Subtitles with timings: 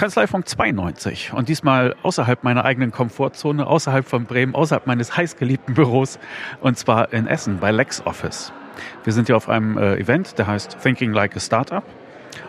[0.00, 6.18] Kanzleifunk 92 und diesmal außerhalb meiner eigenen Komfortzone, außerhalb von Bremen, außerhalb meines heißgeliebten Büros
[6.62, 8.52] und zwar in Essen bei LexOffice.
[9.04, 11.84] Wir sind hier auf einem äh, Event, der heißt Thinking Like a Startup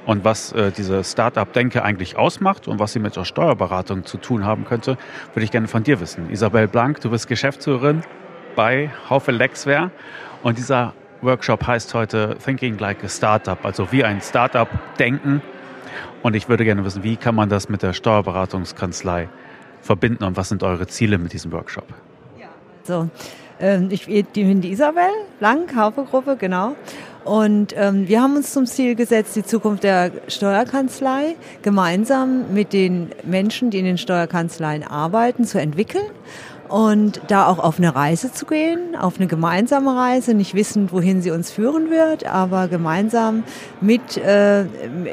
[0.05, 4.45] und was äh, diese Startup-Denke eigentlich ausmacht und was sie mit der Steuerberatung zu tun
[4.45, 4.97] haben könnte,
[5.33, 6.29] würde ich gerne von dir wissen.
[6.29, 8.03] Isabel Blank, du bist Geschäftsführerin
[8.55, 9.91] bei Haufe Lexware
[10.43, 14.67] und dieser Workshop heißt heute Thinking Like a Startup, also wie ein Startup
[14.97, 15.41] denken
[16.23, 19.29] und ich würde gerne wissen, wie kann man das mit der Steuerberatungskanzlei
[19.81, 21.85] verbinden und was sind eure Ziele mit diesem Workshop?
[22.39, 22.47] Ja,
[22.83, 23.09] so.
[23.59, 26.75] Ähm, ich bin die Isabel Blank, Haufe-Gruppe, genau.
[27.23, 33.09] Und ähm, wir haben uns zum Ziel gesetzt, die Zukunft der Steuerkanzlei gemeinsam mit den
[33.23, 36.05] Menschen, die in den Steuerkanzleien arbeiten, zu entwickeln
[36.71, 41.21] und da auch auf eine Reise zu gehen, auf eine gemeinsame Reise, nicht wissend, wohin
[41.21, 43.43] sie uns führen wird, aber gemeinsam
[43.81, 44.65] mit, äh,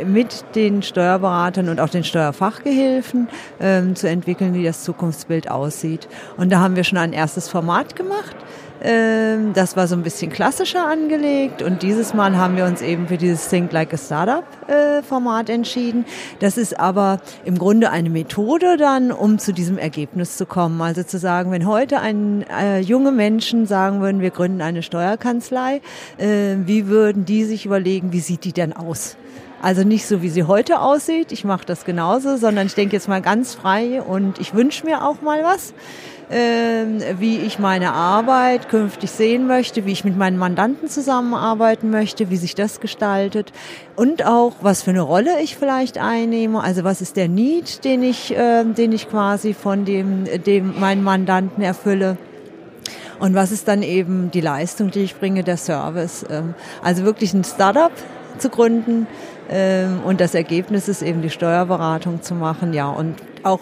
[0.04, 6.08] mit den Steuerberatern und auch den Steuerfachgehilfen äh, zu entwickeln, wie das Zukunftsbild aussieht.
[6.36, 8.36] Und da haben wir schon ein erstes Format gemacht
[8.80, 13.16] das war so ein bisschen klassischer angelegt und dieses Mal haben wir uns eben für
[13.16, 16.04] dieses Think Like a Startup äh, Format entschieden.
[16.38, 20.80] Das ist aber im Grunde eine Methode dann, um zu diesem Ergebnis zu kommen.
[20.80, 25.80] Also zu sagen, wenn heute ein äh, junge Menschen sagen würden, wir gründen eine Steuerkanzlei,
[26.18, 29.16] äh, wie würden die sich überlegen, wie sieht die denn aus?
[29.60, 33.08] Also nicht so, wie sie heute aussieht, ich mache das genauso, sondern ich denke jetzt
[33.08, 35.74] mal ganz frei und ich wünsche mir auch mal was
[36.30, 42.36] wie ich meine Arbeit künftig sehen möchte, wie ich mit meinen Mandanten zusammenarbeiten möchte, wie
[42.36, 43.52] sich das gestaltet
[43.96, 46.62] und auch, was für eine Rolle ich vielleicht einnehme.
[46.62, 51.02] Also was ist der Need, den ich, äh, den ich quasi von dem, dem meinen
[51.02, 52.18] Mandanten erfülle.
[53.18, 56.24] Und was ist dann eben die Leistung, die ich bringe, der Service?
[56.30, 57.92] Ähm, also wirklich ein Startup
[58.38, 59.06] zu gründen
[59.50, 63.60] ähm, und das Ergebnis ist eben die Steuerberatung zu machen, ja und auch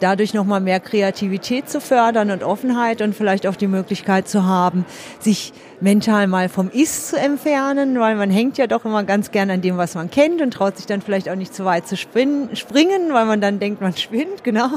[0.00, 4.84] dadurch nochmal mehr Kreativität zu fördern und Offenheit und vielleicht auch die Möglichkeit zu haben,
[5.20, 9.50] sich mental mal vom Ist zu entfernen, weil man hängt ja doch immer ganz gern
[9.50, 11.96] an dem, was man kennt und traut sich dann vielleicht auch nicht zu weit zu
[11.96, 14.68] springen, weil man dann denkt, man spinnt, genau.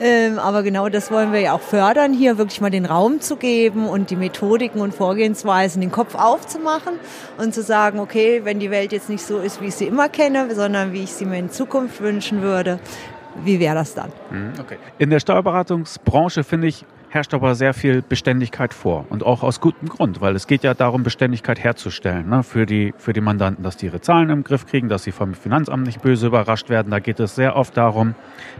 [0.00, 3.36] ähm, aber genau das wollen wir ja auch fördern, hier wirklich mal den Raum zu
[3.36, 6.94] geben und die Methodiken und Vorgehensweisen den Kopf aufzumachen
[7.38, 10.08] und zu sagen, okay, wenn die Welt jetzt nicht so ist, wie ich sie immer
[10.08, 12.78] kenne, sondern wie ich sie mir in Zukunft wünschen würde,
[13.44, 14.10] wie wäre das dann?
[14.30, 14.76] Mhm, okay.
[14.98, 19.04] In der Steuerberatungsbranche finde ich, herrscht aber sehr viel Beständigkeit vor.
[19.10, 22.94] Und auch aus gutem Grund, weil es geht ja darum, Beständigkeit herzustellen ne, für, die,
[22.98, 26.00] für die Mandanten, dass die ihre Zahlen im Griff kriegen, dass sie vom Finanzamt nicht
[26.02, 26.90] böse überrascht werden.
[26.90, 28.14] Da geht es sehr oft darum,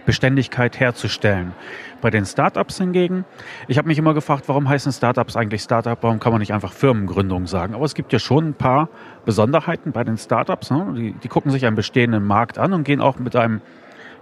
[0.04, 1.52] Beständigkeit herzustellen.
[2.00, 3.24] Bei den Startups hingegen,
[3.68, 5.98] ich habe mich immer gefragt, warum heißen Startups eigentlich Startup?
[6.02, 7.74] Warum kann man nicht einfach Firmengründung sagen?
[7.74, 8.88] Aber es gibt ja schon ein paar
[9.24, 10.70] Besonderheiten bei den Startups.
[10.72, 10.92] Ne?
[10.96, 13.60] Die, die gucken sich einen bestehenden Markt an und gehen auch mit einem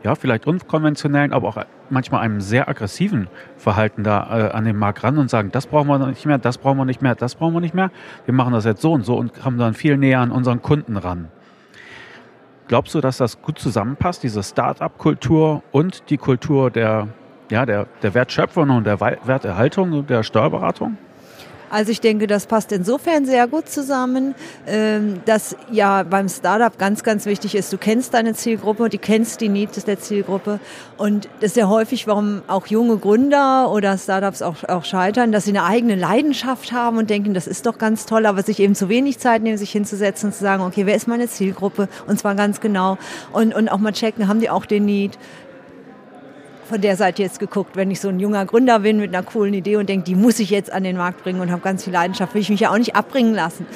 [0.03, 5.03] ja, vielleicht unkonventionellen, aber auch manchmal einem sehr aggressiven Verhalten da äh, an den Markt
[5.03, 7.55] ran und sagen, das brauchen wir nicht mehr, das brauchen wir nicht mehr, das brauchen
[7.55, 7.91] wir nicht mehr.
[8.25, 10.97] Wir machen das jetzt so und so und kommen dann viel näher an unseren Kunden
[10.97, 11.29] ran.
[12.69, 17.09] Glaubst du, dass das gut zusammenpasst, diese Start-up-Kultur und die Kultur der,
[17.51, 20.99] ja, der, der Wertschöpfung und der Werterhaltung und der Steuerberatung?
[21.71, 24.35] Also ich denke, das passt insofern sehr gut zusammen,
[24.67, 29.41] ähm, dass ja beim Startup ganz, ganz wichtig ist, du kennst deine Zielgruppe, du kennst
[29.41, 30.61] die Needs der Zielgruppe.
[30.97, 35.45] Und das ist ja häufig, warum auch junge Gründer oder Startups auch, auch scheitern, dass
[35.45, 38.75] sie eine eigene Leidenschaft haben und denken, das ist doch ganz toll, aber sich eben
[38.75, 41.89] zu wenig Zeit nehmen, sich hinzusetzen und zu sagen, okay, wer ist meine Zielgruppe?
[42.07, 42.99] Und zwar ganz genau.
[43.33, 45.19] Und, und auch mal checken, haben die auch den Need,
[46.69, 49.55] von der Seite jetzt geguckt, wenn ich so ein junger Gründer bin mit einer coolen
[49.55, 51.93] Idee und denke, die muss ich jetzt an den Markt bringen und habe ganz viel
[51.93, 53.67] Leidenschaft, will ich mich ja auch nicht abbringen lassen.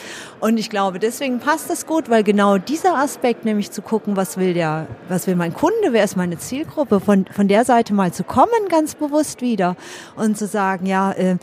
[0.41, 4.37] Und ich glaube, deswegen passt das gut, weil genau dieser Aspekt, nämlich zu gucken, was
[4.37, 8.13] will der, was will mein Kunde, wer ist meine Zielgruppe, von, von der Seite mal
[8.13, 9.77] zu kommen, ganz bewusst wieder
[10.17, 11.37] und zu sagen, ja, äh,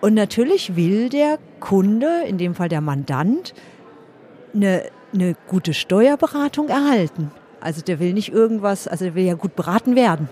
[0.00, 3.54] und natürlich will der Kunde, in dem Fall der Mandant,
[4.54, 7.32] eine, eine gute Steuerberatung erhalten.
[7.60, 10.28] Also der will nicht irgendwas, also der will ja gut beraten werden.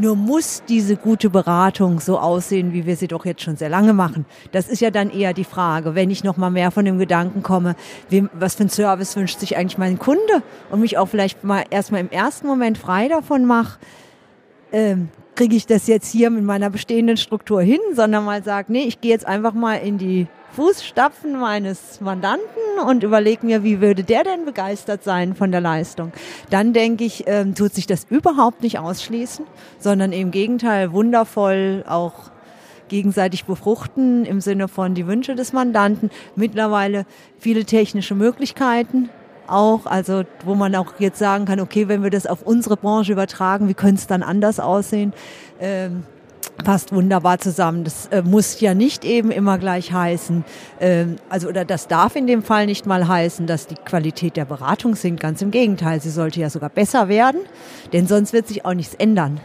[0.00, 3.92] Nur muss diese gute Beratung so aussehen, wie wir sie doch jetzt schon sehr lange
[3.92, 4.24] machen.
[4.50, 7.42] Das ist ja dann eher die Frage, wenn ich noch mal mehr von dem Gedanken
[7.42, 7.76] komme,
[8.08, 11.64] wem, was für ein Service wünscht sich eigentlich mein Kunde und mich auch vielleicht mal
[11.68, 13.78] erstmal im ersten Moment frei davon mache,
[14.72, 18.84] ähm, kriege ich das jetzt hier mit meiner bestehenden Struktur hin, sondern mal sage, nee,
[18.84, 24.04] ich gehe jetzt einfach mal in die Fußstapfen meines Mandanten und überlege mir, wie würde
[24.04, 26.12] der denn begeistert sein von der Leistung.
[26.50, 29.46] Dann denke ich, ähm, tut sich das überhaupt nicht ausschließen,
[29.78, 32.30] sondern im Gegenteil wundervoll auch
[32.88, 36.10] gegenseitig befruchten im Sinne von die Wünsche des Mandanten.
[36.34, 37.06] Mittlerweile
[37.38, 39.08] viele technische Möglichkeiten
[39.46, 43.12] auch, also wo man auch jetzt sagen kann, okay, wenn wir das auf unsere Branche
[43.12, 45.12] übertragen, wie könnte es dann anders aussehen?
[45.60, 46.04] Ähm,
[46.62, 47.84] passt wunderbar zusammen.
[47.84, 50.44] Das äh, muss ja nicht eben immer gleich heißen,
[50.80, 54.44] ähm, also oder das darf in dem Fall nicht mal heißen, dass die Qualität der
[54.44, 55.20] Beratung sinkt.
[55.20, 57.40] Ganz im Gegenteil, sie sollte ja sogar besser werden,
[57.92, 59.40] denn sonst wird sich auch nichts ändern.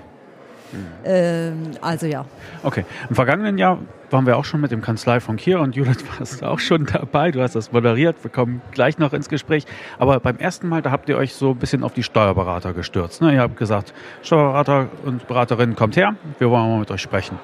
[1.06, 2.26] Ähm, also ja.
[2.64, 2.86] Okay.
[3.10, 3.80] Im vergangenen Jahr
[4.12, 7.32] waren wir auch schon mit dem Kanzleifunk hier und Judith warst auch schon dabei.
[7.32, 8.16] Du hast das moderiert.
[8.24, 9.66] Wir kommen gleich noch ins Gespräch.
[10.00, 13.22] Aber beim ersten Mal, da habt ihr euch so ein bisschen auf die Steuerberater gestürzt.
[13.22, 13.34] Ne?
[13.34, 16.16] Ihr habt gesagt, Steuerberater und Beraterinnen, kommt her.
[16.40, 17.40] Wir wollen mal mit euch sprechen.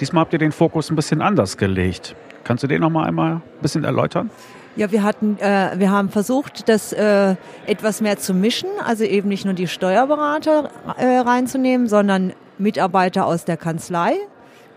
[0.00, 2.14] Diesmal habt ihr den Fokus ein bisschen anders gelegt.
[2.44, 4.30] Kannst du den noch mal einmal ein bisschen erläutern?
[4.74, 7.36] Ja, wir hatten, äh, wir haben versucht, das äh,
[7.66, 13.44] etwas mehr zu mischen, also eben nicht nur die Steuerberater äh, reinzunehmen, sondern Mitarbeiter aus
[13.44, 14.14] der Kanzlei,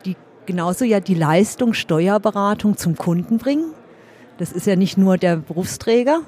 [0.06, 0.16] die
[0.46, 3.74] genauso ja die Leistung Steuerberatung zum Kunden bringen.
[4.38, 6.22] Das ist ja nicht nur der Berufsträger.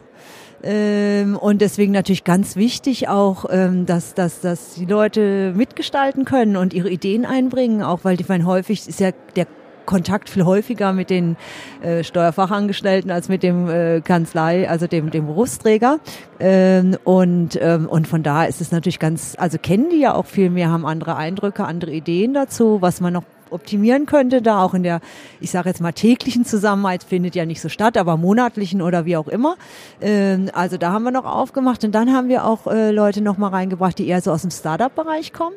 [0.64, 6.58] Ähm, und deswegen natürlich ganz wichtig auch, ähm, dass, dass, dass die Leute mitgestalten können
[6.58, 9.46] und ihre Ideen einbringen, auch weil ich meine, häufig ist ja der
[9.88, 11.36] Kontakt viel häufiger mit den
[11.82, 16.00] äh, Steuerfachangestellten als mit dem äh, Kanzlei, also dem, dem Berufsträger.
[16.40, 20.28] Ähm, und, ähm, und von daher ist es natürlich ganz, also kennen die ja auch
[20.28, 24.74] viel mehr, haben andere Eindrücke, andere Ideen dazu, was man noch optimieren könnte, da auch
[24.74, 25.00] in der,
[25.40, 29.18] ich sage jetzt mal, täglichen Zusammenarbeit findet ja nicht so statt, aber monatlichen oder wie
[29.18, 29.56] auch immer.
[30.02, 33.38] Ähm, also da haben wir noch aufgemacht und dann haben wir auch äh, Leute noch
[33.38, 35.56] mal reingebracht, die eher so aus dem Startup-Bereich kommen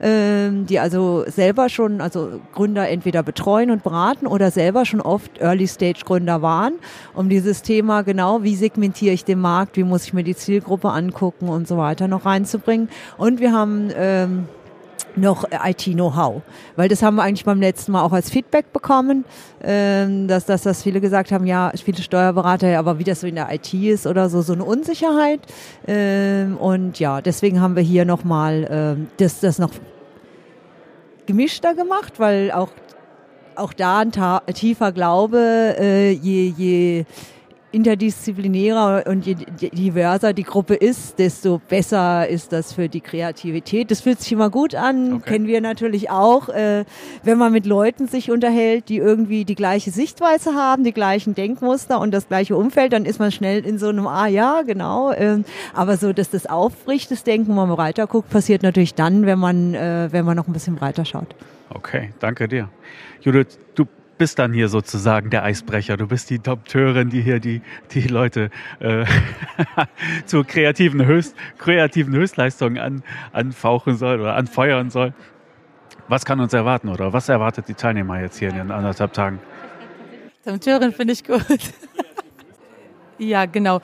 [0.00, 5.40] ähm, die also selber schon, also Gründer entweder betreuen und beraten oder selber schon oft
[5.40, 6.74] Early-Stage-Gründer waren,
[7.14, 10.90] um dieses Thema genau, wie segmentiere ich den Markt, wie muss ich mir die Zielgruppe
[10.90, 12.88] angucken und so weiter noch reinzubringen.
[13.16, 14.48] Und wir haben ähm,
[15.16, 16.42] noch IT-Know-how.
[16.76, 19.24] Weil das haben wir eigentlich beim letzten Mal auch als Feedback bekommen,
[19.62, 23.34] ähm, dass, dass, dass viele gesagt haben, ja, viele Steuerberater, aber wie das so in
[23.34, 25.40] der IT ist oder so, so eine Unsicherheit.
[25.86, 29.70] Ähm, und ja, deswegen haben wir hier nochmal ähm, das, das noch
[31.26, 32.70] gemischter gemacht, weil auch,
[33.54, 34.12] auch da ein
[34.54, 37.04] tiefer Glaube, äh, je, je
[37.70, 43.90] interdisziplinärer und je diverser die Gruppe ist, desto besser ist das für die Kreativität.
[43.90, 45.32] Das fühlt sich immer gut an, okay.
[45.32, 46.84] kennen wir natürlich auch, äh,
[47.24, 52.00] wenn man mit Leuten sich unterhält, die irgendwie die gleiche Sichtweise haben, die gleichen Denkmuster
[52.00, 55.12] und das gleiche Umfeld, dann ist man schnell in so einem, ah ja, genau.
[55.12, 55.42] Äh,
[55.74, 59.38] aber so, dass das aufbricht, das Denken, wenn man breiter guckt, passiert natürlich dann, wenn
[59.38, 61.34] man, äh, wenn man noch ein bisschen breiter schaut.
[61.70, 62.70] Okay, danke dir.
[63.20, 63.84] Judith, du
[64.18, 65.96] bist dann hier sozusagen der Eisbrecher.
[65.96, 67.62] Du bist die Dompteurin, die hier die,
[67.92, 68.50] die Leute
[68.80, 69.04] äh,
[70.26, 75.14] zu kreativen, Höchst, kreativen Höchstleistungen an, anfauchen soll oder anfeuern soll.
[76.08, 79.38] Was kann uns erwarten oder was erwartet die Teilnehmer jetzt hier in den anderthalb Tagen?
[80.44, 81.44] Dompteurin finde ich gut.
[83.18, 83.80] ja, genau.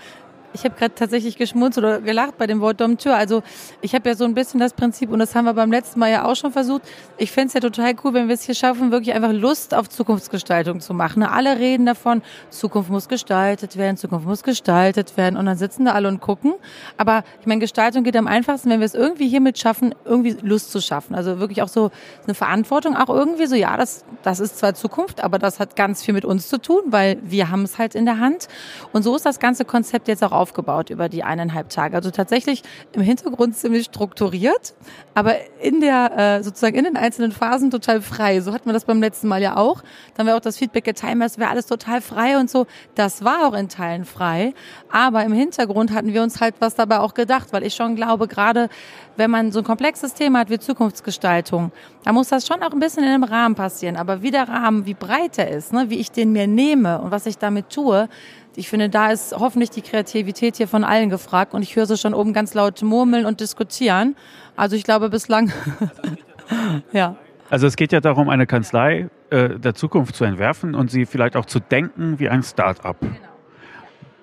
[0.54, 3.16] Ich habe gerade tatsächlich geschmunzelt oder gelacht bei dem Wort Dompteur.
[3.16, 3.42] Also
[3.80, 6.12] ich habe ja so ein bisschen das Prinzip, und das haben wir beim letzten Mal
[6.12, 6.82] ja auch schon versucht,
[7.18, 9.88] ich fände es ja total cool, wenn wir es hier schaffen, wirklich einfach Lust auf
[9.88, 11.24] Zukunftsgestaltung zu machen.
[11.24, 15.36] Alle reden davon, Zukunft muss gestaltet werden, Zukunft muss gestaltet werden.
[15.36, 16.54] Und dann sitzen da alle und gucken.
[16.98, 20.70] Aber ich meine, Gestaltung geht am einfachsten, wenn wir es irgendwie hiermit schaffen, irgendwie Lust
[20.70, 21.16] zu schaffen.
[21.16, 21.90] Also wirklich auch so
[22.26, 26.04] eine Verantwortung, auch irgendwie so, ja, das, das ist zwar Zukunft, aber das hat ganz
[26.04, 28.46] viel mit uns zu tun, weil wir haben es halt in der Hand.
[28.92, 31.96] Und so ist das ganze Konzept jetzt auch aufgebaut über die eineinhalb Tage.
[31.96, 34.74] Also tatsächlich im Hintergrund ziemlich strukturiert,
[35.14, 38.42] aber in der, äh, sozusagen in den einzelnen Phasen total frei.
[38.42, 39.82] So hatten wir das beim letzten Mal ja auch.
[40.16, 42.66] Dann war auch das Feedback geteilt, es wäre alles total frei und so.
[42.94, 44.52] Das war auch in Teilen frei.
[44.90, 48.28] Aber im Hintergrund hatten wir uns halt was dabei auch gedacht, weil ich schon glaube,
[48.28, 48.68] gerade
[49.16, 51.72] wenn man so ein komplexes Thema hat wie Zukunftsgestaltung,
[52.04, 53.96] da muss das schon auch ein bisschen in einem Rahmen passieren.
[53.96, 57.10] Aber wie der Rahmen, wie breit er ist, ne, wie ich den mir nehme und
[57.10, 58.08] was ich damit tue,
[58.56, 61.96] ich finde, da ist hoffentlich die Kreativität hier von allen gefragt und ich höre sie
[61.96, 64.16] schon oben ganz laut murmeln und diskutieren.
[64.56, 65.52] Also ich glaube bislang,
[66.92, 67.16] ja.
[67.50, 71.37] Also es geht ja darum, eine Kanzlei äh, der Zukunft zu entwerfen und sie vielleicht
[71.37, 73.00] auch zu denken wie ein Start-up.
[73.00, 73.14] Genau.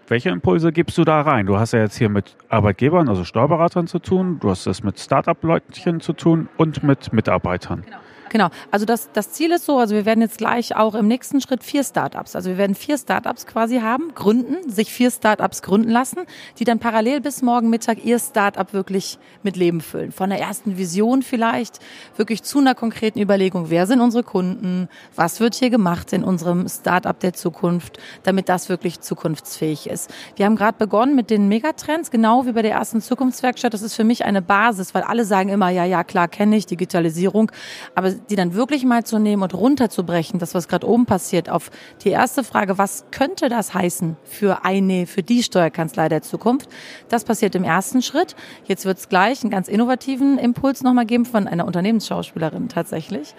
[0.07, 1.45] Welche Impulse gibst du da rein?
[1.45, 4.99] Du hast ja jetzt hier mit Arbeitgebern, also Steuerberatern zu tun, du hast es mit
[4.99, 7.83] Start-up-Leutchen zu tun und mit Mitarbeitern.
[7.83, 7.97] Genau.
[8.31, 8.47] Genau.
[8.71, 11.65] Also das, das Ziel ist so, also wir werden jetzt gleich auch im nächsten Schritt
[11.65, 16.19] vier Startups, also wir werden vier Startups quasi haben, gründen, sich vier Startups gründen lassen,
[16.57, 20.13] die dann parallel bis morgen Mittag ihr Startup wirklich mit Leben füllen.
[20.13, 21.79] Von der ersten Vision vielleicht
[22.15, 26.69] wirklich zu einer konkreten Überlegung, wer sind unsere Kunden, was wird hier gemacht in unserem
[26.69, 30.09] Startup der Zukunft, damit das wirklich zukunftsfähig ist.
[30.37, 33.73] Wir haben gerade begonnen mit den Megatrends, genau wie bei der ersten Zukunftswerkstatt.
[33.73, 36.65] Das ist für mich eine Basis, weil alle sagen immer, ja, ja, klar, kenne ich,
[36.65, 37.51] Digitalisierung,
[37.93, 41.71] aber die dann wirklich mal zu nehmen und runterzubrechen, das was gerade oben passiert, auf
[42.03, 46.69] die erste Frage, was könnte das heißen für eine, für die Steuerkanzlei der Zukunft?
[47.09, 48.35] Das passiert im ersten Schritt.
[48.65, 53.35] Jetzt wird es gleich einen ganz innovativen Impuls nochmal geben von einer Unternehmensschauspielerin tatsächlich.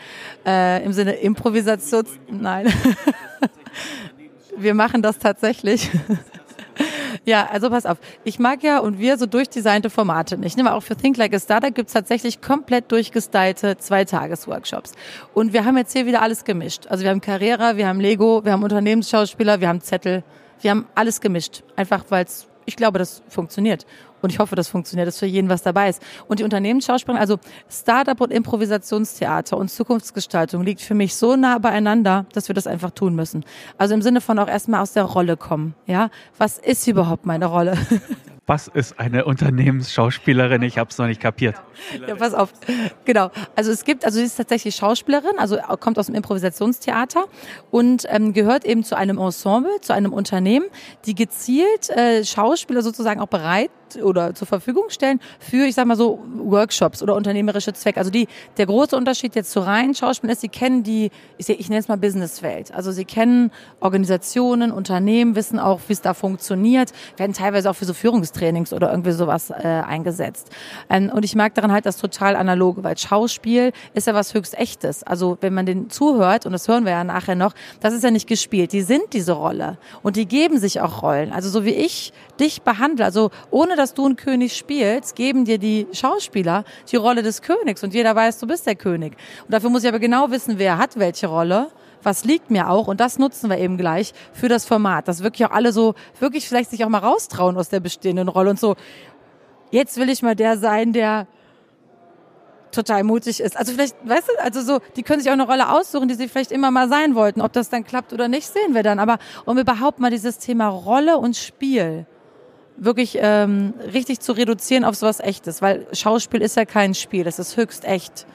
[0.46, 2.04] Äh, Im Sinne Improvisation.
[2.30, 2.72] Nein.
[4.56, 5.90] Wir machen das tatsächlich.
[7.24, 7.98] Ja, also pass auf.
[8.24, 10.56] Ich mag ja und wir so durchdesignte Formate nicht.
[10.56, 10.74] Ne?
[10.74, 14.92] Auch für Think Like a Startup gibt's tatsächlich komplett durchgestylte Zweitages-Workshops.
[15.32, 16.88] Und wir haben jetzt hier wieder alles gemischt.
[16.88, 20.24] Also wir haben Carrera, wir haben Lego, wir haben Unternehmensschauspieler, wir haben Zettel.
[20.60, 21.62] Wir haben alles gemischt.
[21.76, 23.86] Einfach weil es, ich glaube, das funktioniert.
[24.22, 26.02] Und ich hoffe, das funktioniert, dass für jeden was dabei ist.
[26.28, 27.38] Und die Unternehmensschauspielerin, also
[27.68, 32.90] Startup und Improvisationstheater und Zukunftsgestaltung liegt für mich so nah beieinander, dass wir das einfach
[32.90, 33.44] tun müssen.
[33.78, 35.74] Also im Sinne von auch erstmal aus der Rolle kommen.
[35.86, 37.76] Ja, was ist überhaupt meine Rolle?
[38.46, 40.62] Was ist eine Unternehmensschauspielerin?
[40.62, 41.54] Ich habe es noch nicht kapiert.
[42.06, 42.52] Ja, pass auf.
[43.04, 43.30] Genau.
[43.54, 47.26] Also es gibt, also sie ist tatsächlich Schauspielerin, also kommt aus dem Improvisationstheater
[47.70, 50.66] und ähm, gehört eben zu einem Ensemble, zu einem Unternehmen,
[51.06, 55.96] die gezielt äh, Schauspieler sozusagen auch bereit oder zur Verfügung stellen für, ich sag mal
[55.96, 57.98] so, Workshops oder unternehmerische Zwecke.
[57.98, 61.68] Also die, der große Unterschied jetzt zu reinen Schauspielern ist, sie kennen die, ich, ich
[61.68, 62.72] nenne es mal Businesswelt.
[62.74, 67.84] Also sie kennen Organisationen, Unternehmen, wissen auch, wie es da funktioniert, werden teilweise auch für
[67.84, 70.50] so Führungstrainings oder irgendwie sowas äh, eingesetzt.
[70.90, 74.58] Ähm, und ich mag daran halt das total analoge, weil Schauspiel ist ja was höchst
[74.58, 75.02] echtes.
[75.02, 78.10] Also wenn man den zuhört, und das hören wir ja nachher noch, das ist ja
[78.10, 78.72] nicht gespielt.
[78.72, 79.78] Die sind diese Rolle.
[80.02, 81.32] Und die geben sich auch Rollen.
[81.32, 85.58] Also so wie ich dich behandle, also ohne dass du einen König spielst, geben dir
[85.58, 89.16] die Schauspieler die Rolle des Königs und jeder weiß, du bist der König.
[89.44, 91.68] Und dafür muss ich aber genau wissen, wer hat welche Rolle
[92.04, 95.46] was liegt mir auch und das nutzen wir eben gleich für das Format, dass wirklich
[95.46, 98.74] auch alle so wirklich vielleicht sich auch mal raustrauen aus der bestehenden Rolle und so
[99.70, 101.26] jetzt will ich mal der sein, der
[102.72, 103.56] total mutig ist.
[103.56, 106.28] Also vielleicht, weißt du, also so, die können sich auch eine Rolle aussuchen, die sie
[106.28, 107.42] vielleicht immer mal sein wollten.
[107.42, 108.98] Ob das dann klappt oder nicht, sehen wir dann.
[108.98, 112.06] Aber um überhaupt mal dieses Thema Rolle und Spiel
[112.84, 117.38] wirklich ähm, richtig zu reduzieren auf sowas Echtes, weil Schauspiel ist ja kein Spiel, es
[117.38, 118.26] ist höchst echt.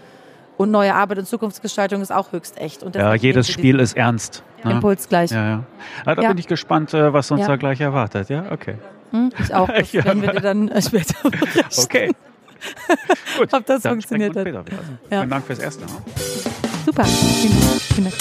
[0.58, 2.84] Und neue Arbeit und Zukunftsgestaltung ist auch höchst echt.
[2.96, 4.42] Ja, jedes Spiel ist ernst.
[4.64, 4.72] Ne?
[4.72, 5.30] Impuls gleich.
[5.30, 5.64] Ja, ja.
[6.06, 6.30] ja da ja.
[6.30, 7.48] bin ich gespannt, äh, was uns ja.
[7.48, 8.30] da gleich erwartet.
[8.30, 8.76] Ja, okay.
[9.12, 9.70] Hm, ich auch.
[9.78, 10.04] Das ja.
[10.04, 11.84] werden wir dir dann äh, später berichten.
[11.84, 12.12] Okay.
[13.38, 13.54] Gut.
[13.54, 14.48] Ob das funktioniert hat.
[14.48, 14.64] Ja.
[15.10, 15.86] Vielen Dank fürs Erste.
[16.86, 17.04] Super.
[17.04, 17.82] Vielen Dank.
[17.82, 18.16] Vielen Dank.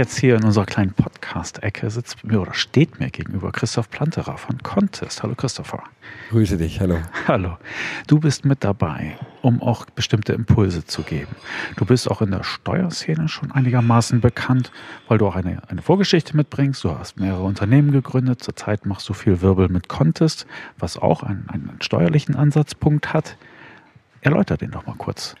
[0.00, 4.56] Jetzt hier in unserer kleinen Podcast-Ecke sitzt mir oder steht mir gegenüber Christoph Planterer von
[4.62, 5.22] Contest.
[5.22, 5.82] Hallo Christopher.
[6.30, 6.96] Grüße dich, hallo.
[7.28, 7.58] Hallo.
[8.06, 11.36] Du bist mit dabei, um auch bestimmte Impulse zu geben.
[11.76, 14.72] Du bist auch in der Steuerszene schon einigermaßen bekannt,
[15.06, 16.82] weil du auch eine, eine Vorgeschichte mitbringst.
[16.82, 18.42] Du hast mehrere Unternehmen gegründet.
[18.42, 20.46] Zurzeit machst du viel Wirbel mit Contest,
[20.78, 23.36] was auch einen, einen steuerlichen Ansatzpunkt hat.
[24.22, 25.36] Erläuter den doch mal kurz.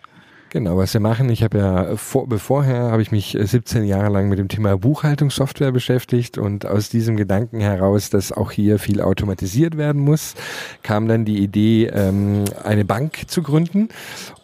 [0.52, 4.28] Genau, was wir machen, ich habe ja vor, bevorher habe ich mich 17 Jahre lang
[4.28, 9.76] mit dem Thema Buchhaltungssoftware beschäftigt und aus diesem Gedanken heraus, dass auch hier viel automatisiert
[9.76, 10.34] werden muss,
[10.82, 13.90] kam dann die Idee, ähm, eine Bank zu gründen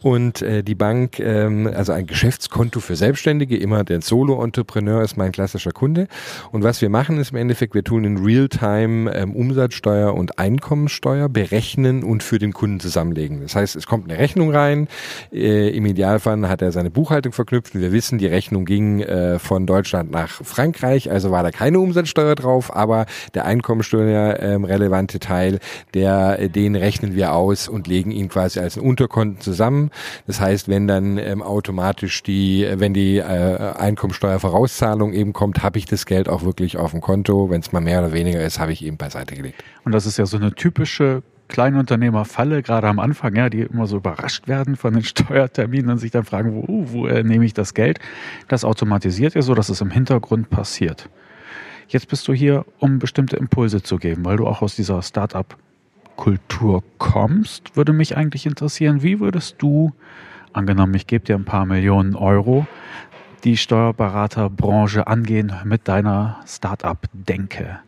[0.00, 5.32] und äh, die Bank, ähm, also ein Geschäftskonto für Selbstständige, immer der Solo-Entrepreneur ist mein
[5.32, 6.06] klassischer Kunde
[6.52, 11.28] und was wir machen ist im Endeffekt, wir tun in Realtime ähm, Umsatzsteuer und Einkommensteuer
[11.28, 13.40] berechnen und für den Kunden zusammenlegen.
[13.42, 14.86] Das heißt, es kommt eine Rechnung rein,
[15.32, 17.74] äh, im Idealfall hat er seine Buchhaltung verknüpft.
[17.74, 22.34] Wir wissen, die Rechnung ging äh, von Deutschland nach Frankreich, also war da keine Umsatzsteuer
[22.34, 24.66] drauf, aber der Einkommensteuer ähm,
[25.20, 25.58] Teil,
[25.94, 29.90] der äh, den rechnen wir aus und legen ihn quasi als ein Unterkonten zusammen.
[30.26, 35.86] Das heißt, wenn dann ähm, automatisch die, wenn die äh, Einkommensteuervorauszahlung eben kommt, habe ich
[35.86, 37.48] das Geld auch wirklich auf dem Konto.
[37.48, 39.64] Wenn es mal mehr oder weniger ist, habe ich eben beiseite gelegt.
[39.84, 43.98] Und das ist ja so eine typische Kleinunternehmerfalle, gerade am Anfang, ja, die immer so
[43.98, 47.74] überrascht werden von den Steuerterminen und sich dann fragen, wo, wo äh, nehme ich das
[47.74, 48.00] Geld?
[48.48, 51.08] Das automatisiert ja so, dass es im Hintergrund passiert.
[51.88, 56.82] Jetzt bist du hier, um bestimmte Impulse zu geben, weil du auch aus dieser Startup-Kultur
[56.98, 57.76] kommst.
[57.76, 59.92] Würde mich eigentlich interessieren, wie würdest du,
[60.52, 62.66] angenommen, ich gebe dir ein paar Millionen Euro,
[63.44, 67.78] die Steuerberaterbranche angehen mit deiner Startup-Denke?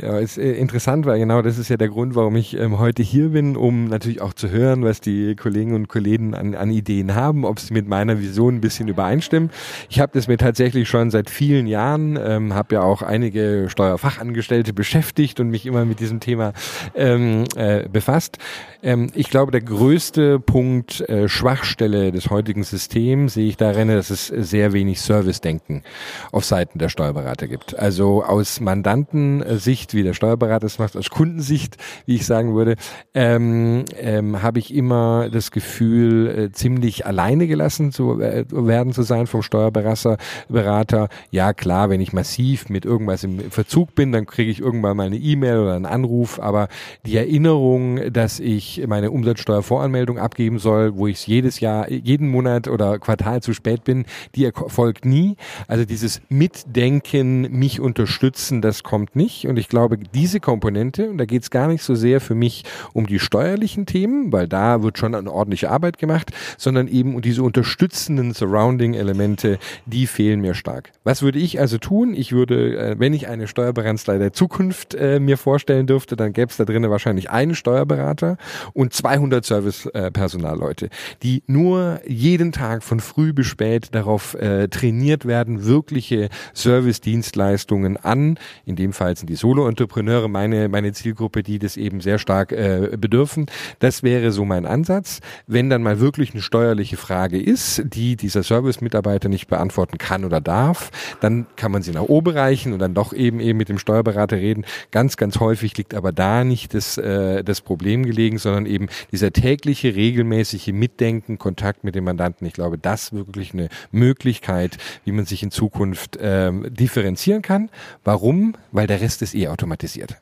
[0.00, 3.02] Ja, ist äh, interessant, weil genau das ist ja der Grund, warum ich ähm, heute
[3.02, 7.16] hier bin, um natürlich auch zu hören, was die Kollegen und Kollegen an, an Ideen
[7.16, 9.50] haben, ob sie mit meiner Vision ein bisschen übereinstimmen.
[9.90, 14.72] Ich habe das mir tatsächlich schon seit vielen Jahren, ähm, habe ja auch einige Steuerfachangestellte
[14.72, 16.52] beschäftigt und mich immer mit diesem Thema
[16.94, 18.38] ähm, äh, befasst.
[18.84, 24.10] Ähm, ich glaube, der größte Punkt äh, Schwachstelle des heutigen Systems sehe ich darin, dass
[24.10, 25.82] es sehr wenig Service-Denken
[26.30, 27.76] auf Seiten der Steuerberater gibt.
[27.76, 31.76] Also aus Mandantensicht nicht wie der Steuerberater es macht, aus Kundensicht,
[32.06, 32.76] wie ich sagen würde,
[33.14, 39.02] ähm, ähm, habe ich immer das Gefühl, äh, ziemlich alleine gelassen zu äh, werden zu
[39.02, 40.18] sein vom Steuerberater.
[40.48, 41.08] Berater.
[41.30, 45.06] Ja klar, wenn ich massiv mit irgendwas im Verzug bin, dann kriege ich irgendwann mal
[45.06, 46.68] eine E-Mail oder einen Anruf, aber
[47.06, 52.98] die Erinnerung, dass ich meine Umsatzsteuervoranmeldung abgeben soll, wo ich jedes Jahr, jeden Monat oder
[52.98, 54.04] Quartal zu spät bin,
[54.34, 55.36] die erfolgt nie.
[55.66, 59.46] Also dieses Mitdenken, mich unterstützen, das kommt nicht.
[59.46, 59.77] Und ich glaube,
[60.14, 63.86] diese Komponente, und da geht es gar nicht so sehr für mich um die steuerlichen
[63.86, 69.58] Themen, weil da wird schon eine ordentliche Arbeit gemacht, sondern eben um diese unterstützenden Surrounding-Elemente,
[69.86, 70.92] die fehlen mir stark.
[71.04, 72.14] Was würde ich also tun?
[72.14, 76.50] Ich würde, äh, wenn ich eine Steuerberaterei der Zukunft äh, mir vorstellen dürfte, dann gäbe
[76.50, 78.36] es da drinnen wahrscheinlich einen Steuerberater
[78.72, 80.90] und 200 Servicepersonalleute,
[81.22, 88.38] die nur jeden Tag von früh bis spät darauf äh, trainiert werden, wirkliche Service-Dienstleistungen an.
[88.64, 89.36] In dem Fall sind die
[89.68, 93.46] Solo-Entrepreneure meine, meine Zielgruppe, die das eben sehr stark äh, bedürfen.
[93.78, 95.20] Das wäre so mein Ansatz.
[95.46, 100.40] Wenn dann mal wirklich eine steuerliche Frage ist, die dieser Service-Mitarbeiter nicht beantworten kann oder
[100.40, 103.78] darf, dann kann man sie nach oben reichen und dann doch eben eben mit dem
[103.78, 104.64] Steuerberater reden.
[104.90, 109.32] Ganz, ganz häufig liegt aber da nicht das, äh, das Problem gelegen, sondern eben dieser
[109.32, 112.46] tägliche, regelmäßige Mitdenken, Kontakt mit dem Mandanten.
[112.46, 117.70] Ich glaube, das wirklich eine Möglichkeit, wie man sich in Zukunft ähm, differenzieren kann.
[118.04, 118.54] Warum?
[118.72, 120.20] Weil der Rest ist eh automatisiert.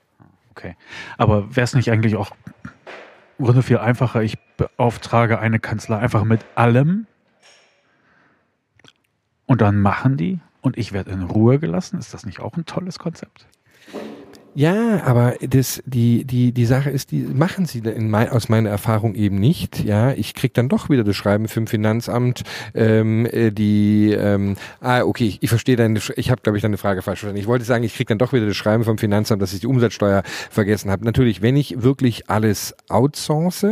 [0.51, 0.77] Okay.
[1.19, 2.31] Aber wäre es nicht eigentlich auch
[3.39, 7.07] Grunde viel einfacher, ich beauftrage eine Kanzlei einfach mit allem
[9.45, 11.99] und dann machen die und ich werde in Ruhe gelassen.
[11.99, 13.47] Ist das nicht auch ein tolles Konzept?
[14.57, 18.71] Ja, aber das, die, die, die Sache ist, die machen sie in mein, aus meiner
[18.71, 19.85] Erfahrung eben nicht.
[19.85, 22.43] Ja, ich krieg dann doch wieder das Schreiben vom Finanzamt,
[22.75, 26.79] ähm, äh, die, ähm, ah, okay, ich, ich verstehe deine, ich habe, glaube ich, deine
[26.79, 27.39] Frage falsch verstanden.
[27.39, 29.67] Ich wollte sagen, ich krieg dann doch wieder das Schreiben vom Finanzamt, dass ich die
[29.67, 31.05] Umsatzsteuer vergessen habe.
[31.05, 33.67] Natürlich, wenn ich wirklich alles outsource,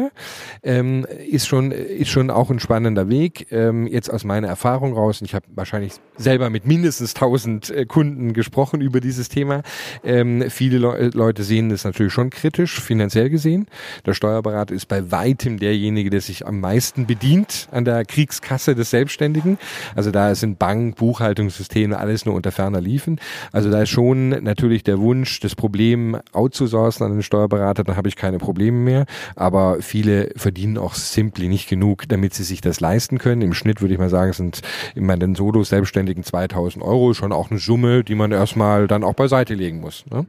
[0.62, 3.46] ähm, ist schon, ist schon auch ein spannender Weg.
[3.52, 7.86] Ähm, jetzt aus meiner Erfahrung raus, und ich habe wahrscheinlich selber mit mindestens 1000 äh,
[7.86, 9.62] Kunden gesprochen über dieses Thema.
[10.04, 13.68] Ähm, viele Viele Le Leute sehen das natürlich schon kritisch, finanziell gesehen.
[14.06, 18.90] Der Steuerberater ist bei weitem derjenige, der sich am meisten bedient an der Kriegskasse des
[18.90, 19.56] Selbstständigen.
[19.94, 23.20] Also da sind Bank, Buchhaltungssysteme, alles nur unter ferner liefen.
[23.52, 28.08] Also da ist schon natürlich der Wunsch, das Problem outzusourcen an den Steuerberater, dann habe
[28.08, 29.06] ich keine Probleme mehr.
[29.36, 33.42] Aber viele verdienen auch simply nicht genug, damit sie sich das leisten können.
[33.42, 34.62] Im Schnitt würde ich mal sagen, sind
[34.96, 39.54] in meinen Solo-Selbstständigen 2000 Euro schon auch eine Summe, die man erstmal dann auch beiseite
[39.54, 40.04] legen muss.
[40.10, 40.26] Ne?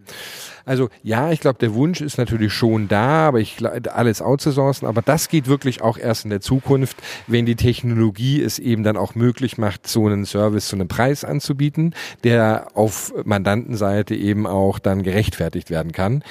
[0.66, 3.58] Also ja, ich glaube, der Wunsch ist natürlich schon da, aber ich
[3.92, 8.60] alles outzusourcen, aber das geht wirklich auch erst in der Zukunft, wenn die Technologie es
[8.60, 11.94] eben dann auch möglich macht, so einen Service zu einem Preis anzubieten,
[12.24, 16.24] der auf Mandantenseite eben auch dann gerechtfertigt werden kann.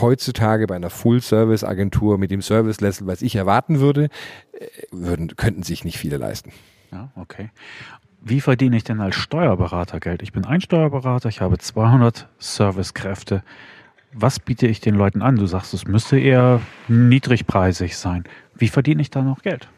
[0.00, 4.08] Heutzutage bei einer Full-Service-Agentur mit dem Service-Level, was ich erwarten würde,
[4.52, 6.52] äh, würden, könnten sich nicht viele leisten.
[6.92, 7.50] Ja, okay
[8.28, 10.20] wie verdiene ich denn als Steuerberater Geld?
[10.20, 13.44] Ich bin ein Steuerberater, ich habe 200 Servicekräfte.
[14.12, 15.36] Was biete ich den Leuten an?
[15.36, 18.24] Du sagst, es müsste eher niedrigpreisig sein.
[18.56, 19.68] Wie verdiene ich da noch Geld?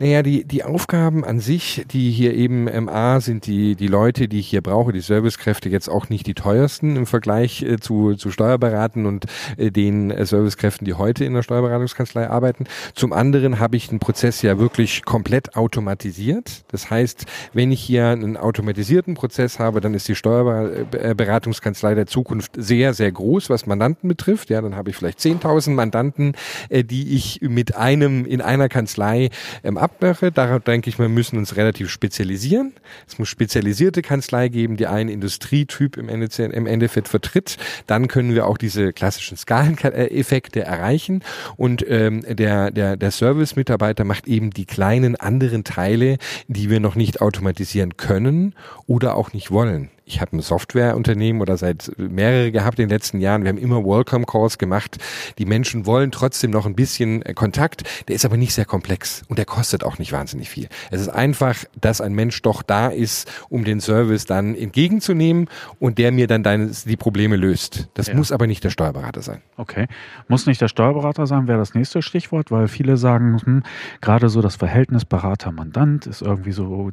[0.00, 4.38] Naja, die, die Aufgaben an sich, die hier eben MA sind, die, die Leute, die
[4.38, 8.30] ich hier brauche, die Servicekräfte jetzt auch nicht die teuersten im Vergleich äh, zu, zu
[8.30, 9.26] Steuerberaten und
[9.58, 12.64] äh, den äh, Servicekräften, die heute in der Steuerberatungskanzlei arbeiten.
[12.94, 16.64] Zum anderen habe ich den Prozess ja wirklich komplett automatisiert.
[16.68, 22.52] Das heißt, wenn ich hier einen automatisierten Prozess habe, dann ist die Steuerberatungskanzlei der Zukunft
[22.56, 24.48] sehr, sehr groß, was Mandanten betrifft.
[24.48, 26.32] Ja, dann habe ich vielleicht 10.000 Mandanten,
[26.70, 29.28] äh, die ich mit einem in einer Kanzlei
[29.62, 30.32] ähm, abmache.
[30.32, 32.72] Darauf denke ich, wir müssen uns relativ spezialisieren.
[33.06, 37.56] Es muss spezialisierte Kanzlei geben, die einen Industrietyp im, im Endeffekt vertritt.
[37.86, 41.22] Dann können wir auch diese klassischen Skaleneffekte erreichen.
[41.56, 46.94] Und ähm, der, der, der Service-Mitarbeiter macht eben die kleinen anderen Teile, die wir noch
[46.94, 48.54] nicht automatisieren können
[48.86, 53.20] oder auch nicht wollen ich habe ein Softwareunternehmen oder seit mehrere gehabt in den letzten
[53.20, 53.44] Jahren.
[53.44, 54.98] Wir haben immer Welcome Calls gemacht.
[55.38, 57.84] Die Menschen wollen trotzdem noch ein bisschen äh, Kontakt.
[58.08, 60.68] Der ist aber nicht sehr komplex und der kostet auch nicht wahnsinnig viel.
[60.90, 65.98] Es ist einfach, dass ein Mensch doch da ist, um den Service dann entgegenzunehmen und
[65.98, 67.88] der mir dann deine, die Probleme löst.
[67.94, 68.14] Das ja.
[68.14, 69.42] muss aber nicht der Steuerberater sein.
[69.56, 69.86] Okay.
[70.26, 73.62] Muss nicht der Steuerberater sein, wäre das nächste Stichwort, weil viele sagen, hm,
[74.00, 76.90] gerade so das Verhältnis Berater-Mandant ist irgendwie so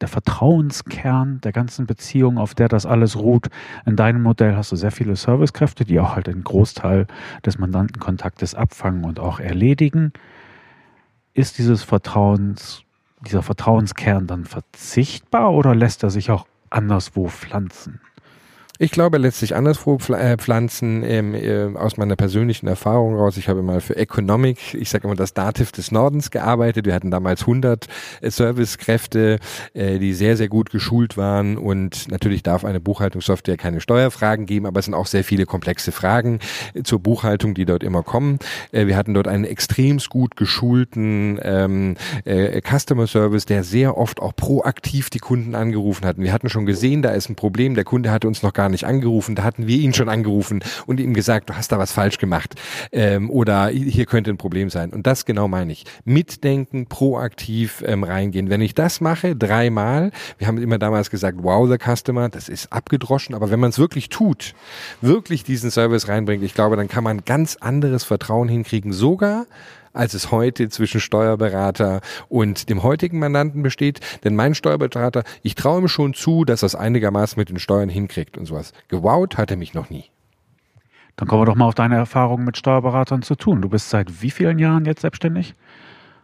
[0.00, 3.48] der Vertrauenskern der ganzen Beziehung, auf der das alles ruht.
[3.84, 7.06] In deinem Modell hast du sehr viele Servicekräfte, die auch halt einen Großteil
[7.44, 10.12] des Mandantenkontaktes abfangen und auch erledigen.
[11.34, 12.82] Ist dieses Vertrauens,
[13.26, 18.00] dieser Vertrauenskern dann verzichtbar oder lässt er sich auch anderswo pflanzen?
[18.80, 23.36] Ich glaube letztlich anderswo äh, Pflanzen ähm, äh, aus meiner persönlichen Erfahrung raus.
[23.36, 26.86] Ich habe mal für Economic, ich sage immer das Dativ des Nordens gearbeitet.
[26.86, 27.86] Wir hatten damals 100
[28.20, 29.40] äh, Servicekräfte,
[29.74, 34.64] äh, die sehr, sehr gut geschult waren und natürlich darf eine Buchhaltungssoftware keine Steuerfragen geben,
[34.64, 36.38] aber es sind auch sehr viele komplexe Fragen
[36.74, 38.38] äh, zur Buchhaltung, die dort immer kommen.
[38.70, 44.22] Äh, wir hatten dort einen extremst gut geschulten ähm, äh, Customer Service, der sehr oft
[44.22, 46.16] auch proaktiv die Kunden angerufen hat.
[46.18, 48.84] Wir hatten schon gesehen, da ist ein Problem, der Kunde hatte uns noch gar nicht
[48.84, 52.18] angerufen, da hatten wir ihn schon angerufen und ihm gesagt, du hast da was falsch
[52.18, 52.54] gemacht
[52.92, 54.90] ähm, oder hier könnte ein Problem sein.
[54.90, 55.84] Und das genau meine ich.
[56.04, 58.50] Mitdenken, proaktiv ähm, reingehen.
[58.50, 62.72] Wenn ich das mache, dreimal, wir haben immer damals gesagt, wow, the customer, das ist
[62.72, 64.54] abgedroschen, aber wenn man es wirklich tut,
[65.00, 69.46] wirklich diesen Service reinbringt, ich glaube, dann kann man ganz anderes Vertrauen hinkriegen, sogar
[69.98, 74.00] als es heute zwischen Steuerberater und dem heutigen Mandanten besteht.
[74.24, 77.88] Denn mein Steuerberater, ich traue ihm schon zu, dass er es einigermaßen mit den Steuern
[77.88, 78.72] hinkriegt und sowas.
[78.88, 80.04] Gewowt hat er mich noch nie.
[81.16, 83.60] Dann kommen wir doch mal auf deine Erfahrungen mit Steuerberatern zu tun.
[83.60, 85.56] Du bist seit wie vielen Jahren jetzt selbstständig?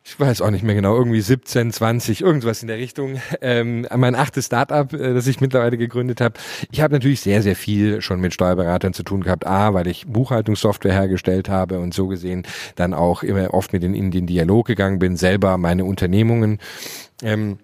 [0.07, 3.23] Ich weiß auch nicht mehr genau, irgendwie 17, 20, irgendwas in der Richtung.
[3.41, 6.35] Ähm, mein achtes Startup, äh, das ich mittlerweile gegründet habe.
[6.71, 9.47] Ich habe natürlich sehr, sehr viel schon mit Steuerberatern zu tun gehabt.
[9.47, 14.11] A, weil ich Buchhaltungssoftware hergestellt habe und so gesehen dann auch immer oft mit in
[14.11, 16.59] den Dialog gegangen bin, selber meine Unternehmungen
[17.23, 17.59] ähm,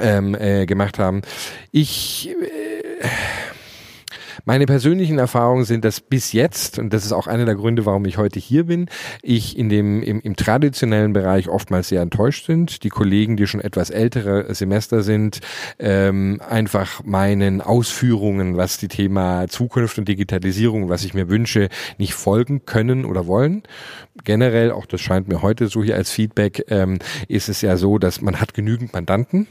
[0.00, 1.22] ähm, äh, gemacht haben.
[1.70, 3.06] Ich äh,
[4.48, 8.06] meine persönlichen Erfahrungen sind, dass bis jetzt, und das ist auch einer der Gründe, warum
[8.06, 8.86] ich heute hier bin,
[9.20, 12.82] ich in dem, im, im traditionellen Bereich oftmals sehr enttäuscht sind.
[12.82, 15.40] Die Kollegen, die schon etwas ältere Semester sind,
[15.78, 22.14] ähm, einfach meinen Ausführungen, was die Thema Zukunft und Digitalisierung, was ich mir wünsche, nicht
[22.14, 23.64] folgen können oder wollen.
[24.24, 27.98] Generell, auch das scheint mir heute so hier als Feedback, ähm, ist es ja so,
[27.98, 29.46] dass man hat genügend Mandanten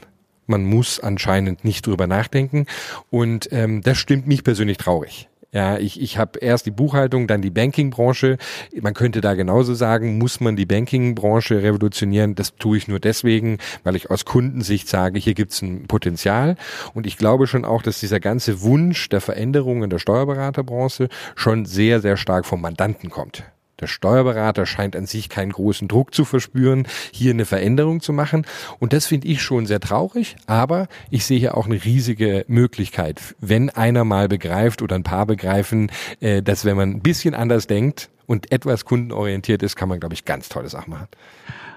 [0.48, 2.66] man muss anscheinend nicht drüber nachdenken.
[3.10, 5.28] Und ähm, das stimmt mich persönlich traurig.
[5.50, 8.36] Ja, ich, ich habe erst die Buchhaltung, dann die Bankingbranche.
[8.82, 12.34] Man könnte da genauso sagen, muss man die Bankingbranche revolutionieren?
[12.34, 16.56] Das tue ich nur deswegen, weil ich aus Kundensicht sage, hier gibt es ein Potenzial.
[16.92, 21.64] Und ich glaube schon auch, dass dieser ganze Wunsch der Veränderung in der Steuerberaterbranche schon
[21.64, 23.44] sehr, sehr stark vom Mandanten kommt.
[23.80, 28.44] Der Steuerberater scheint an sich keinen großen Druck zu verspüren, hier eine Veränderung zu machen.
[28.78, 30.36] Und das finde ich schon sehr traurig.
[30.46, 35.26] Aber ich sehe hier auch eine riesige Möglichkeit, wenn einer mal begreift oder ein paar
[35.26, 40.00] begreifen, äh, dass wenn man ein bisschen anders denkt und etwas kundenorientiert ist, kann man,
[40.00, 41.08] glaube ich, ganz tolle Sachen machen.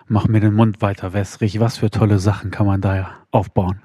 [0.07, 1.59] Mach mir den Mund weiter wässrig.
[1.59, 3.81] Was für tolle Sachen kann man da aufbauen?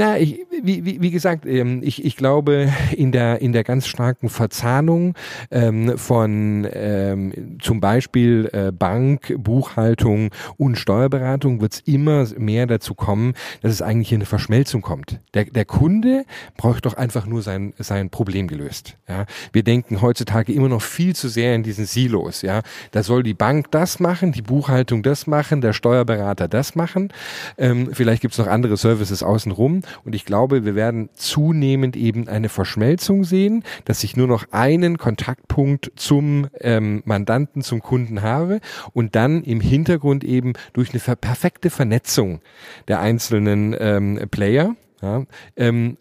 [0.00, 3.86] Na, ich, wie, wie, wie gesagt, ähm, ich, ich glaube, in der, in der ganz
[3.86, 5.12] starken Verzahnung
[5.50, 12.94] ähm, von ähm, zum Beispiel äh, Bank, Buchhaltung und Steuerberatung wird es immer mehr dazu
[12.94, 15.20] kommen, dass es eigentlich in eine Verschmelzung kommt.
[15.34, 16.24] Der, der Kunde
[16.56, 18.96] braucht doch einfach nur sein, sein Problem gelöst.
[19.06, 19.26] Ja?
[19.52, 22.40] Wir denken heutzutage immer noch viel zu sehr in diesen Silos.
[22.40, 22.62] Ja?
[22.92, 27.12] Da soll die Bank das machen, die Buchhaltung das machen, der Steuerberater das machen.
[27.58, 29.82] Ähm, vielleicht gibt es noch andere Services außenrum.
[30.04, 34.98] Und ich glaube, wir werden zunehmend eben eine Verschmelzung sehen, dass ich nur noch einen
[34.98, 38.60] Kontaktpunkt zum ähm, Mandanten, zum Kunden habe
[38.92, 42.40] und dann im Hintergrund eben durch eine perfekte Vernetzung
[42.88, 45.24] der einzelnen ähm, Player ja,
[45.56, 45.96] ähm,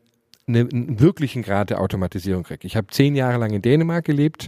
[0.50, 2.66] eine, einen wirklichen Grad der Automatisierung kriege.
[2.66, 4.48] Ich habe zehn Jahre lang in Dänemark gelebt.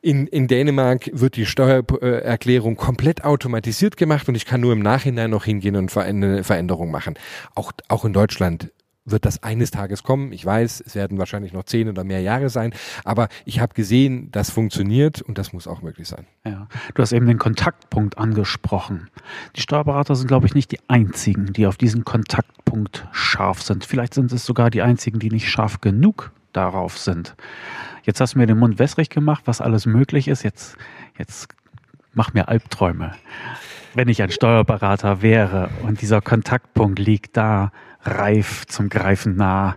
[0.00, 5.30] In, in Dänemark wird die Steuererklärung komplett automatisiert gemacht und ich kann nur im Nachhinein
[5.30, 7.14] noch hingehen und eine Veränderung machen.
[7.54, 8.70] Auch, auch in Deutschland
[9.04, 10.32] wird das eines Tages kommen.
[10.32, 12.72] Ich weiß, es werden wahrscheinlich noch zehn oder mehr Jahre sein,
[13.04, 16.26] aber ich habe gesehen, das funktioniert und das muss auch möglich sein.
[16.44, 19.08] Ja, du hast eben den Kontaktpunkt angesprochen.
[19.56, 23.84] Die Steuerberater sind, glaube ich, nicht die einzigen, die auf diesen Kontaktpunkt scharf sind.
[23.84, 27.36] Vielleicht sind es sogar die einzigen, die nicht scharf genug darauf sind.
[28.02, 30.42] Jetzt hast du mir den Mund wässrig gemacht, was alles möglich ist.
[30.42, 30.76] Jetzt,
[31.18, 31.48] jetzt
[32.12, 33.12] mach mir Albträume.
[33.94, 39.76] Wenn ich ein Steuerberater wäre und dieser Kontaktpunkt liegt da, reif zum Greifen nah.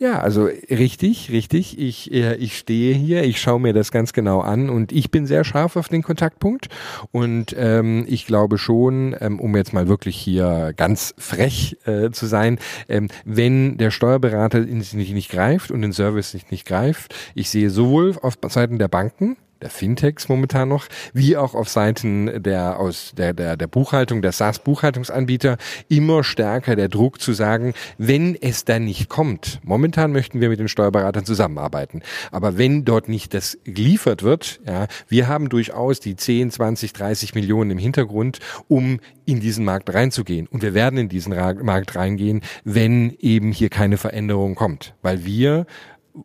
[0.00, 1.76] Ja, also richtig, richtig.
[1.78, 5.26] Ich, äh, ich stehe hier, ich schaue mir das ganz genau an und ich bin
[5.26, 6.68] sehr scharf auf den Kontaktpunkt.
[7.10, 12.26] Und ähm, ich glaube schon, ähm, um jetzt mal wirklich hier ganz frech äh, zu
[12.26, 16.66] sein, ähm, wenn der Steuerberater in sich nicht, nicht greift und den Service nicht, nicht
[16.66, 21.68] greift, ich sehe sowohl auf Seiten der Banken, der Fintechs momentan noch, wie auch auf
[21.68, 25.56] Seiten der aus der der der Buchhaltung, der SaaS Buchhaltungsanbieter
[25.88, 29.60] immer stärker der Druck zu sagen, wenn es dann nicht kommt.
[29.62, 34.86] Momentan möchten wir mit den Steuerberatern zusammenarbeiten, aber wenn dort nicht das geliefert wird, ja,
[35.08, 40.46] wir haben durchaus die 10, 20, 30 Millionen im Hintergrund, um in diesen Markt reinzugehen
[40.46, 45.66] und wir werden in diesen Markt reingehen, wenn eben hier keine Veränderung kommt, weil wir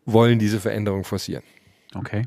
[0.05, 1.43] wollen diese Veränderung forcieren.
[1.95, 2.23] Okay.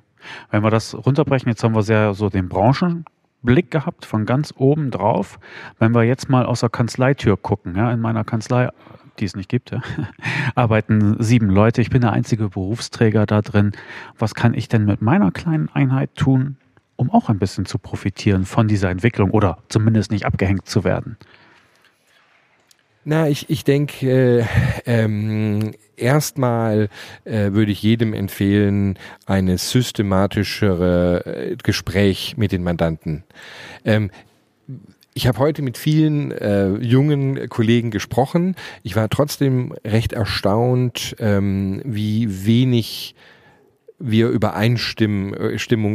[0.51, 4.91] Wenn wir das runterbrechen, jetzt haben wir sehr so den Branchenblick gehabt von ganz oben
[4.91, 5.39] drauf.
[5.79, 8.69] Wenn wir jetzt mal aus der Kanzleitür gucken, ja, in meiner Kanzlei,
[9.19, 9.81] die es nicht gibt, ja,
[10.55, 11.81] arbeiten sieben Leute.
[11.81, 13.73] Ich bin der einzige Berufsträger da drin.
[14.19, 16.57] Was kann ich denn mit meiner kleinen Einheit tun,
[16.97, 21.17] um auch ein bisschen zu profitieren von dieser Entwicklung oder zumindest nicht abgehängt zu werden?
[23.09, 24.45] Na, ich, ich denke, äh,
[24.85, 26.89] ähm, erstmal
[27.25, 33.23] äh, würde ich jedem empfehlen, eine systematischere äh, Gespräch mit den Mandanten.
[33.85, 34.11] Ähm,
[35.15, 38.57] ich habe heute mit vielen äh, jungen Kollegen gesprochen.
[38.83, 43.15] Ich war trotzdem recht erstaunt, ähm, wie wenig
[43.99, 45.35] wir Übereinstimmung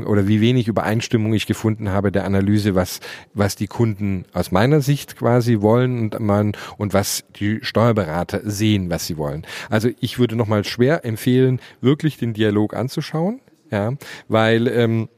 [0.04, 3.00] äh, oder wie wenig Übereinstimmung ich gefunden habe der Analyse, was,
[3.34, 8.90] was die Kunden aus meiner Sicht quasi wollen und man, und was die Steuerberater sehen,
[8.90, 9.46] was sie wollen.
[9.70, 13.94] Also ich würde nochmal schwer empfehlen, wirklich den Dialog anzuschauen, ja,
[14.28, 15.10] weil, ähm,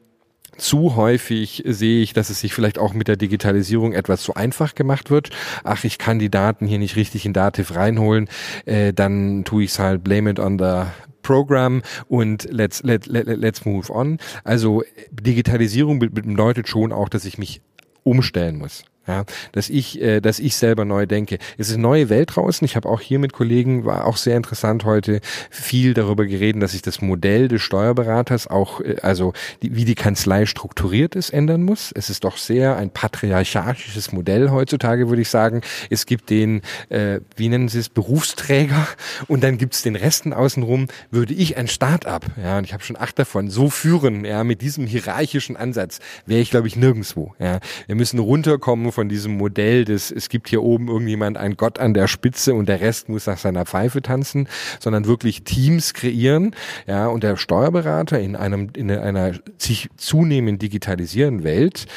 [0.58, 4.76] zu häufig sehe ich, dass es sich vielleicht auch mit der Digitalisierung etwas zu einfach
[4.76, 5.30] gemacht wird.
[5.64, 8.30] Ach, ich kann die Daten hier nicht richtig in Dativ reinholen,
[8.66, 10.84] äh, dann tue ich es halt, blame it on the
[11.22, 14.18] Program und let's, let, let, let's move on.
[14.44, 17.62] Also Digitalisierung bedeutet schon auch, dass ich mich
[18.04, 18.84] umstellen muss.
[19.06, 21.38] Ja, dass ich, äh, dass ich selber neu denke.
[21.58, 22.64] Es ist eine neue Welt draußen.
[22.64, 26.72] Ich habe auch hier mit Kollegen, war auch sehr interessant heute, viel darüber geredet, dass
[26.72, 31.64] sich das Modell des Steuerberaters auch, äh, also die, wie die Kanzlei strukturiert ist, ändern
[31.64, 31.92] muss.
[31.94, 35.60] Es ist doch sehr ein patriarchalisches Modell heutzutage, würde ich sagen.
[35.90, 38.88] Es gibt den, äh, wie nennen Sie es, Berufsträger
[39.28, 40.88] und dann gibt's den Resten außenrum.
[41.12, 44.62] Würde ich ein Start-up, ja, und ich habe schon acht davon, so führen, ja, mit
[44.62, 47.36] diesem hierarchischen Ansatz, wäre ich, glaube ich, nirgendwo.
[47.38, 47.60] Ja.
[47.88, 51.94] Wir müssen runterkommen von diesem Modell des, es gibt hier oben irgendjemand, ein Gott an
[51.94, 54.48] der Spitze und der Rest muss nach seiner Pfeife tanzen,
[54.80, 56.56] sondern wirklich Teams kreieren,
[56.88, 61.88] ja, und der Steuerberater in einem, in einer sich zunehmend digitalisierenden Welt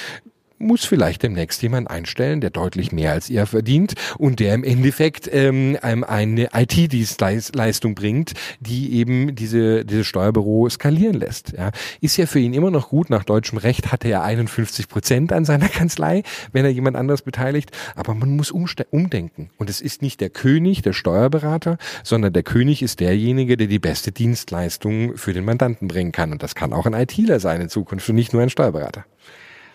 [0.58, 5.28] muss vielleicht demnächst jemand einstellen, der deutlich mehr als ihr verdient und der im Endeffekt
[5.32, 11.52] ähm, eine IT-Dienstleistung bringt, die eben diese, diese Steuerbüro skalieren lässt.
[11.56, 11.70] Ja.
[12.00, 13.10] Ist ja für ihn immer noch gut.
[13.10, 17.70] Nach deutschem Recht hat er 51 Prozent an seiner Kanzlei, wenn er jemand anderes beteiligt.
[17.94, 19.50] Aber man muss umdenken.
[19.58, 23.78] Und es ist nicht der König, der Steuerberater, sondern der König ist derjenige, der die
[23.78, 26.32] beste Dienstleistung für den Mandanten bringen kann.
[26.32, 29.04] Und das kann auch ein ITler sein in Zukunft und nicht nur ein Steuerberater.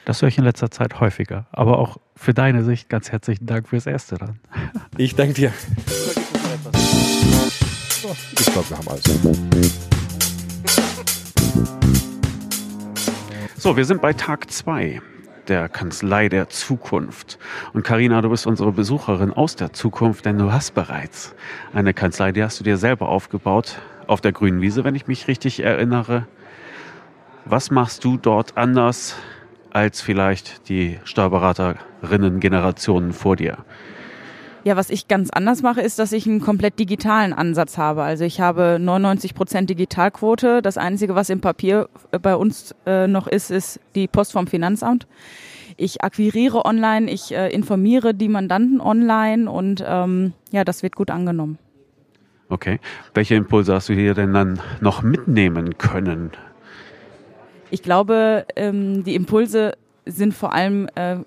[0.06, 1.46] Das höre ich in letzter Zeit häufiger.
[1.52, 4.40] Aber auch für deine Sicht ganz herzlichen Dank fürs Erste dann.
[4.98, 5.54] Ich danke dir.
[8.40, 9.04] Ich glaube, wir haben alles.
[13.56, 15.02] So, wir sind bei Tag 2
[15.48, 17.40] der Kanzlei der Zukunft.
[17.74, 21.36] Und Karina, du bist unsere Besucherin aus der Zukunft, denn du hast bereits
[21.74, 25.28] eine Kanzlei, die hast du dir selber aufgebaut auf der grünen Wiese, wenn ich mich
[25.28, 26.28] richtig erinnere.
[27.46, 29.16] Was machst du dort anders
[29.72, 33.58] als vielleicht die Steuerberaterinnen-Generationen vor dir?
[34.64, 38.04] Ja, was ich ganz anders mache, ist, dass ich einen komplett digitalen Ansatz habe.
[38.04, 40.62] Also ich habe 99 Prozent Digitalquote.
[40.62, 44.46] Das Einzige, was im Papier äh, bei uns äh, noch ist, ist die Post vom
[44.46, 45.08] Finanzamt.
[45.78, 51.10] Ich akquiriere online, ich äh, informiere die Mandanten online und ähm, ja, das wird gut
[51.10, 51.58] angenommen.
[52.50, 52.80] Okay.
[53.16, 56.32] Welche Impulse hast du hier denn dann noch mitnehmen können?
[57.72, 59.74] Ich glaube, ähm, die Impulse
[60.06, 61.18] sind vor allem äh,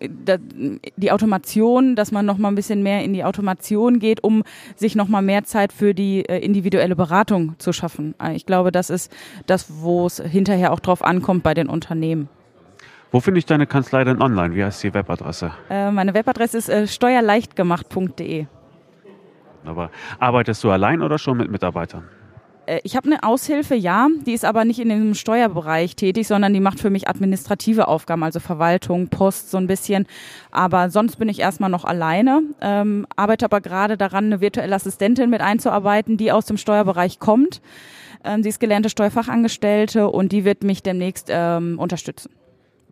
[0.96, 4.42] die Automation, dass man noch mal ein bisschen mehr in die Automation geht, um
[4.76, 8.14] sich noch mal mehr Zeit für die äh, individuelle Beratung zu schaffen.
[8.22, 9.10] Äh, ich glaube, das ist
[9.46, 12.28] das, wo es hinterher auch drauf ankommt bei den Unternehmen.
[13.10, 14.54] Wo finde ich deine Kanzlei denn online?
[14.54, 15.52] Wie heißt die Webadresse?
[15.70, 18.46] Äh, meine Webadresse ist äh, steuerleichtgemacht.de.
[19.64, 22.04] Aber arbeitest du allein oder schon mit Mitarbeitern?
[22.66, 26.52] Äh, ich habe eine Aushilfe, ja, die ist aber nicht in dem Steuerbereich tätig, sondern
[26.52, 30.06] die macht für mich administrative Aufgaben, also Verwaltung, Post so ein bisschen.
[30.50, 35.30] Aber sonst bin ich erstmal noch alleine, ähm, arbeite aber gerade daran, eine virtuelle Assistentin
[35.30, 37.60] mit einzuarbeiten, die aus dem Steuerbereich kommt.
[38.24, 42.30] Ähm, sie ist gelernte Steuerfachangestellte und die wird mich demnächst ähm, unterstützen.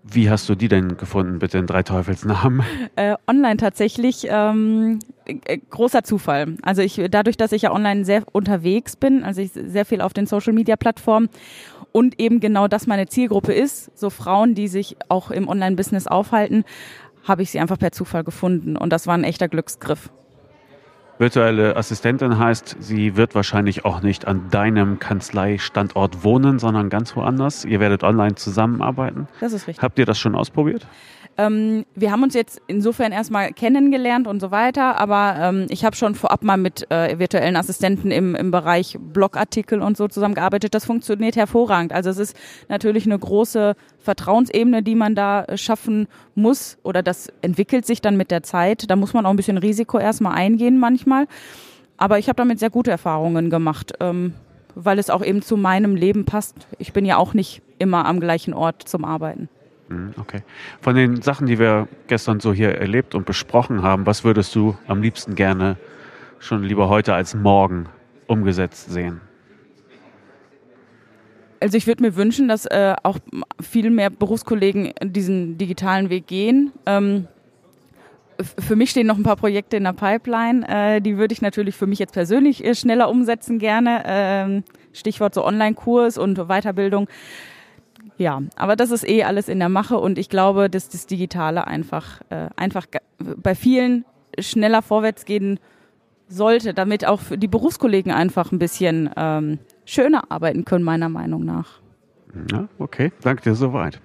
[0.04, 2.62] Wie hast du die denn gefunden, bitte in drei Teufelsnamen?
[2.96, 4.26] Äh, online tatsächlich.
[4.28, 6.56] Ähm, äh, großer Zufall.
[6.62, 10.12] Also ich, dadurch, dass ich ja online sehr unterwegs bin, also ich sehr viel auf
[10.12, 11.28] den Social Media Plattformen
[11.92, 16.64] und eben genau das meine Zielgruppe ist, so Frauen, die sich auch im Online-Business aufhalten,
[17.24, 20.10] habe ich sie einfach per Zufall gefunden und das war ein echter Glücksgriff.
[21.22, 27.64] Virtuelle Assistentin heißt, sie wird wahrscheinlich auch nicht an deinem Kanzleistandort wohnen, sondern ganz woanders.
[27.64, 29.28] Ihr werdet online zusammenarbeiten.
[29.38, 29.85] Das ist richtig.
[29.85, 30.85] Habt ihr das schon ausprobiert?
[31.38, 35.97] Ähm, wir haben uns jetzt insofern erstmal kennengelernt und so weiter, aber ähm, ich habe
[35.97, 40.75] schon vorab mal mit äh, virtuellen Assistenten im, im Bereich Blogartikel und so zusammengearbeitet.
[40.75, 41.92] Das funktioniert hervorragend.
[41.92, 42.37] Also es ist
[42.68, 48.16] natürlich eine große Vertrauensebene, die man da äh, schaffen muss oder das entwickelt sich dann
[48.16, 48.90] mit der Zeit.
[48.90, 51.27] Da muss man auch ein bisschen Risiko erstmal eingehen manchmal.
[51.97, 54.35] Aber ich habe damit sehr gute Erfahrungen gemacht, ähm,
[54.75, 56.57] weil es auch eben zu meinem Leben passt.
[56.79, 59.49] Ich bin ja auch nicht immer am gleichen Ort zum Arbeiten.
[59.92, 60.42] Mhm, okay.
[60.81, 64.76] Von den Sachen, die wir gestern so hier erlebt und besprochen haben, was würdest du
[64.87, 65.76] am liebsten gerne
[66.38, 67.87] schon lieber heute als morgen
[68.26, 69.20] umgesetzt sehen?
[71.61, 73.18] Also ich würde mir wünschen, dass äh, auch
[73.61, 76.72] viel mehr Berufskollegen diesen digitalen Weg gehen.
[76.87, 77.28] Ähm,
[78.59, 80.66] für mich stehen noch ein paar Projekte in der Pipeline.
[80.68, 84.02] Äh, die würde ich natürlich für mich jetzt persönlich äh, schneller umsetzen gerne.
[84.07, 87.09] Ähm, Stichwort so Online-Kurs und Weiterbildung.
[88.18, 91.66] Ja, aber das ist eh alles in der Mache und ich glaube, dass das Digitale
[91.66, 92.87] einfach, äh, einfach
[93.18, 94.05] bei vielen
[94.38, 95.59] schneller vorwärts gehen
[96.29, 101.81] sollte, damit auch die Berufskollegen einfach ein bisschen ähm, schöner arbeiten können, meiner Meinung nach.
[102.51, 104.01] Ja, okay, danke dir soweit.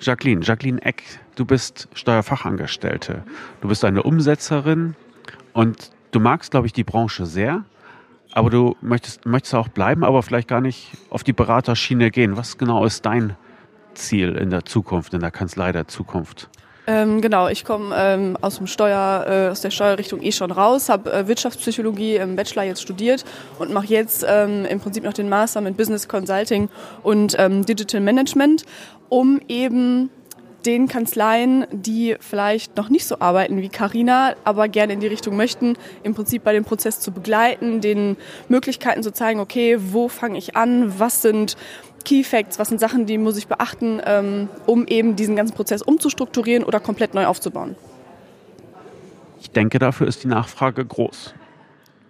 [0.00, 1.02] Jacqueline, Jacqueline Eck,
[1.36, 3.24] du bist Steuerfachangestellte.
[3.62, 4.96] Du bist eine Umsetzerin
[5.54, 7.64] und du magst, glaube ich, die Branche sehr,
[8.32, 12.36] aber du möchtest, möchtest auch bleiben, aber vielleicht gar nicht auf die Beraterschiene gehen.
[12.36, 13.36] Was genau ist dein
[13.94, 16.48] Ziel in der Zukunft, in der Kanzlei der Zukunft?
[16.86, 20.88] Ähm, genau, ich komme ähm, aus dem Steuer, äh, aus der Steuerrichtung eh schon raus,
[20.88, 23.24] habe äh, Wirtschaftspsychologie im Bachelor jetzt studiert
[23.58, 26.68] und mache jetzt ähm, im Prinzip noch den Master mit Business Consulting
[27.02, 28.64] und ähm, Digital Management,
[29.08, 30.10] um eben
[30.66, 35.36] den Kanzleien, die vielleicht noch nicht so arbeiten wie Carina, aber gerne in die Richtung
[35.36, 38.16] möchten, im Prinzip bei dem Prozess zu begleiten, den
[38.48, 41.56] Möglichkeiten zu zeigen, okay, wo fange ich an, was sind
[42.04, 45.82] Key Facts, was sind Sachen, die muss ich beachten, ähm, um eben diesen ganzen Prozess
[45.82, 47.76] umzustrukturieren oder komplett neu aufzubauen?
[49.40, 51.34] Ich denke, dafür ist die Nachfrage groß.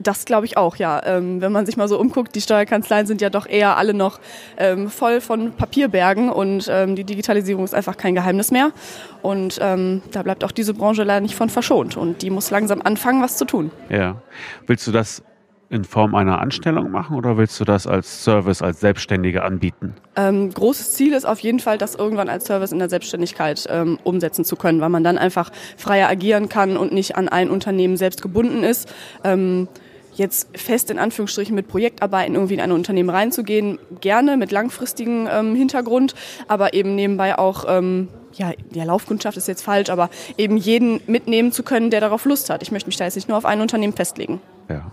[0.03, 1.03] Das glaube ich auch, ja.
[1.05, 4.19] Ähm, wenn man sich mal so umguckt, die Steuerkanzleien sind ja doch eher alle noch
[4.57, 8.73] ähm, voll von Papierbergen und ähm, die Digitalisierung ist einfach kein Geheimnis mehr.
[9.21, 12.81] Und ähm, da bleibt auch diese Branche leider nicht von verschont und die muss langsam
[12.83, 13.71] anfangen, was zu tun.
[13.91, 14.23] Ja.
[14.67, 15.23] Willst du das
[15.71, 19.95] in Form einer Anstellung machen oder willst du das als Service, als Selbstständige anbieten?
[20.17, 23.97] Ähm, großes Ziel ist auf jeden Fall, das irgendwann als Service in der Selbstständigkeit ähm,
[24.03, 27.97] umsetzen zu können, weil man dann einfach freier agieren kann und nicht an ein Unternehmen
[27.97, 28.93] selbst gebunden ist.
[29.23, 29.69] Ähm,
[30.13, 35.55] jetzt fest in Anführungsstrichen mit Projektarbeiten irgendwie in ein Unternehmen reinzugehen, gerne mit langfristigem ähm,
[35.55, 36.17] Hintergrund,
[36.49, 41.53] aber eben nebenbei auch ähm, ja, ja, Laufkundschaft ist jetzt falsch, aber eben jeden mitnehmen
[41.53, 42.63] zu können, der darauf Lust hat.
[42.63, 44.41] Ich möchte mich da jetzt nicht nur auf ein Unternehmen festlegen.
[44.69, 44.93] Ja.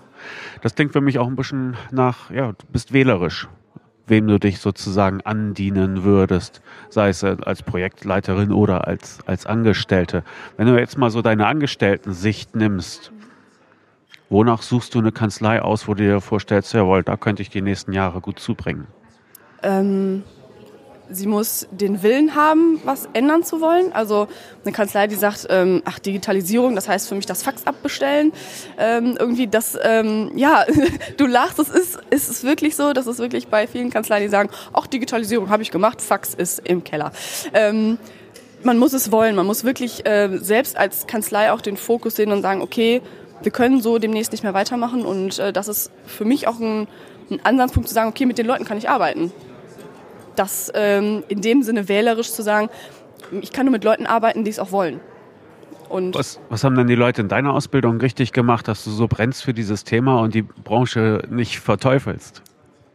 [0.61, 3.47] Das klingt für mich auch ein bisschen nach, ja, du bist wählerisch,
[4.07, 10.23] wem du dich sozusagen andienen würdest, sei es als Projektleiterin oder als, als Angestellte.
[10.55, 13.11] Wenn du jetzt mal so deine Angestellten-Sicht nimmst,
[14.29, 17.61] wonach suchst du eine Kanzlei aus, wo du dir vorstellst, jawohl, da könnte ich die
[17.61, 18.87] nächsten Jahre gut zubringen?
[19.63, 20.23] Ähm,
[21.09, 23.93] sie muss den Willen haben, was ändern zu wollen.
[23.93, 24.27] Also
[24.63, 28.33] eine Kanzlei, die sagt, ähm, ach, Digitalisierung, das heißt für mich das Fax abbestellen.
[28.77, 30.65] Ähm, irgendwie das, ähm, ja,
[31.17, 34.29] du lachst, es ist, es ist wirklich so, das ist wirklich bei vielen Kanzleien, die
[34.29, 37.11] sagen, ach, Digitalisierung habe ich gemacht, Fax ist im Keller.
[37.53, 37.97] Ähm,
[38.63, 42.31] man muss es wollen, man muss wirklich äh, selbst als Kanzlei auch den Fokus sehen
[42.31, 43.01] und sagen, okay,
[43.41, 46.87] wir können so demnächst nicht mehr weitermachen und äh, das ist für mich auch ein,
[47.29, 49.31] ein Ansatzpunkt zu sagen, okay, mit den Leuten kann ich arbeiten
[50.37, 52.69] das ähm, in dem Sinne wählerisch zu sagen,
[53.41, 54.99] ich kann nur mit Leuten arbeiten, die es auch wollen.
[55.89, 59.07] Und was, was haben denn die Leute in deiner Ausbildung richtig gemacht, dass du so
[59.07, 62.41] brennst für dieses Thema und die Branche nicht verteufelst?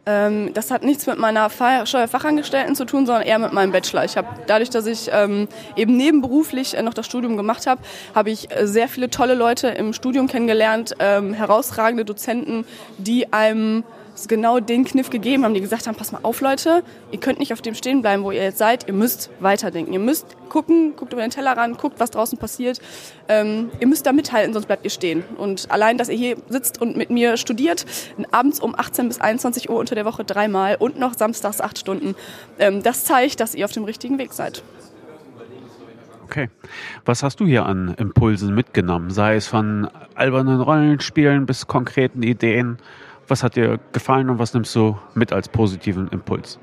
[0.05, 4.03] Ähm, das hat nichts mit meiner Steuerfachangestellten zu tun, sondern eher mit meinem Bachelor.
[4.03, 7.81] Ich habe dadurch, dass ich ähm, eben nebenberuflich äh, noch das Studium gemacht habe,
[8.13, 12.65] habe ich äh, sehr viele tolle Leute im Studium kennengelernt, ähm, herausragende Dozenten,
[12.97, 13.85] die einem
[14.27, 17.53] genau den Kniff gegeben haben, die gesagt haben, pass mal auf Leute, ihr könnt nicht
[17.53, 21.13] auf dem stehen bleiben, wo ihr jetzt seid, ihr müsst weiterdenken, ihr müsst gucken, guckt
[21.13, 22.79] über den Teller ran, guckt, was draußen passiert,
[23.27, 25.23] ähm, ihr müsst da mithalten, sonst bleibt ihr stehen.
[25.37, 27.85] Und allein, dass ihr hier sitzt und mit mir studiert,
[28.31, 32.15] abends um 18 bis 21 Uhr unter der Woche dreimal und noch samstags acht Stunden,
[32.59, 34.63] ähm, das zeigt, dass ihr auf dem richtigen Weg seid.
[36.23, 36.49] Okay.
[37.05, 39.11] Was hast du hier an Impulsen mitgenommen?
[39.11, 42.79] Sei es von albernen Rollenspielen bis konkreten Ideen?
[43.27, 46.59] Was hat dir gefallen und was nimmst du mit als positiven Impuls?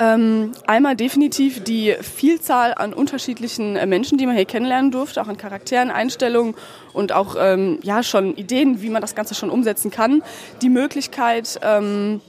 [0.00, 5.28] Ähm, einmal definitiv die Vielzahl an unterschiedlichen äh, Menschen, die man hier kennenlernen durfte, auch
[5.28, 6.54] an Charakteren, Einstellungen
[6.92, 10.24] und auch ähm, ja schon Ideen, wie man das Ganze schon umsetzen kann.
[10.62, 12.20] Die Möglichkeit, ähm,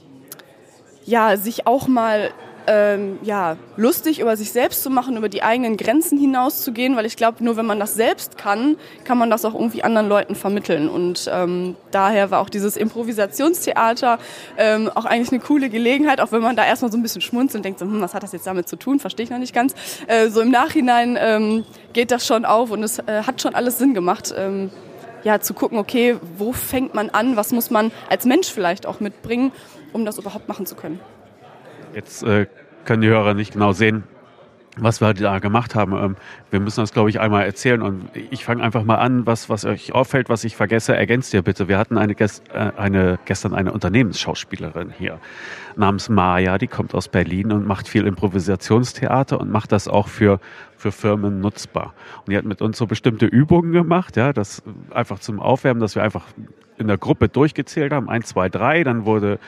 [1.04, 2.30] ja, sich auch mal
[2.66, 7.16] ähm, ja, lustig über sich selbst zu machen, über die eigenen Grenzen hinauszugehen, weil ich
[7.16, 10.88] glaube, nur wenn man das selbst kann, kann man das auch irgendwie anderen Leuten vermitteln.
[10.88, 14.18] Und ähm, daher war auch dieses Improvisationstheater
[14.56, 17.60] ähm, auch eigentlich eine coole Gelegenheit, auch wenn man da erstmal so ein bisschen schmunzelt
[17.60, 19.54] und denkt, so, hm, was hat das jetzt damit zu tun, verstehe ich noch nicht
[19.54, 19.74] ganz.
[20.06, 23.78] Äh, so im Nachhinein ähm, geht das schon auf und es äh, hat schon alles
[23.78, 24.34] Sinn gemacht.
[24.36, 24.70] Ähm,
[25.24, 29.00] ja, zu gucken, okay, wo fängt man an, was muss man als Mensch vielleicht auch
[29.00, 29.50] mitbringen,
[29.92, 31.00] um das überhaupt machen zu können.
[31.96, 32.46] Jetzt äh,
[32.84, 34.04] können die Hörer nicht genau sehen,
[34.76, 35.92] was wir da gemacht haben.
[35.94, 36.16] Ähm,
[36.50, 37.80] wir müssen das, glaube ich, einmal erzählen.
[37.80, 41.40] Und ich fange einfach mal an, was, was euch auffällt, was ich vergesse, ergänzt ihr
[41.40, 41.68] bitte.
[41.68, 42.26] Wir hatten eine, äh,
[42.76, 45.18] eine, gestern eine Unternehmensschauspielerin hier
[45.76, 50.38] namens Maja, die kommt aus Berlin und macht viel Improvisationstheater und macht das auch für,
[50.76, 51.94] für Firmen nutzbar.
[52.18, 55.94] Und die hat mit uns so bestimmte Übungen gemacht, ja, das einfach zum Aufwärmen, dass
[55.94, 56.26] wir einfach
[56.78, 59.38] in der Gruppe durchgezählt haben, eins, zwei, drei, dann wurde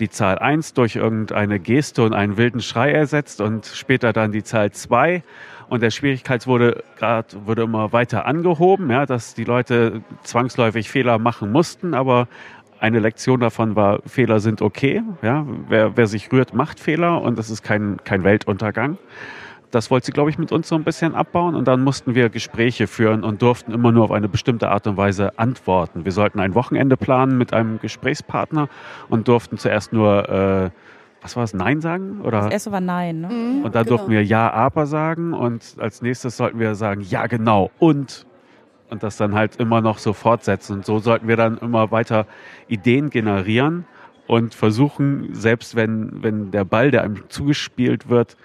[0.00, 4.42] die Zahl eins durch irgendeine Geste und einen wilden Schrei ersetzt und später dann die
[4.42, 5.22] Zahl zwei.
[5.68, 11.92] Und der Schwierigkeitsgrad wurde immer weiter angehoben, ja, dass die Leute zwangsläufig Fehler machen mussten,
[11.92, 12.26] aber
[12.80, 15.02] eine Lektion davon war, Fehler sind okay.
[15.20, 18.98] Ja, wer, wer sich rührt, macht Fehler und das ist kein, kein Weltuntergang
[19.70, 21.54] das wollte sie, glaube ich, mit uns so ein bisschen abbauen.
[21.54, 24.96] Und dann mussten wir Gespräche führen und durften immer nur auf eine bestimmte Art und
[24.96, 26.04] Weise antworten.
[26.04, 28.68] Wir sollten ein Wochenende planen mit einem Gesprächspartner
[29.08, 30.70] und durften zuerst nur, äh,
[31.20, 32.20] was war es, Nein sagen?
[32.22, 32.42] Oder?
[32.42, 33.20] Das erste war Nein.
[33.20, 33.28] Ne?
[33.28, 33.96] Mhm, und dann genau.
[33.96, 35.34] durften wir Ja, aber sagen.
[35.34, 37.70] Und als nächstes sollten wir sagen, ja, genau.
[37.78, 38.26] Und
[38.90, 40.76] und das dann halt immer noch so fortsetzen.
[40.76, 42.26] Und so sollten wir dann immer weiter
[42.68, 43.84] Ideen generieren
[44.26, 48.36] und versuchen, selbst wenn, wenn der Ball, der einem zugespielt wird,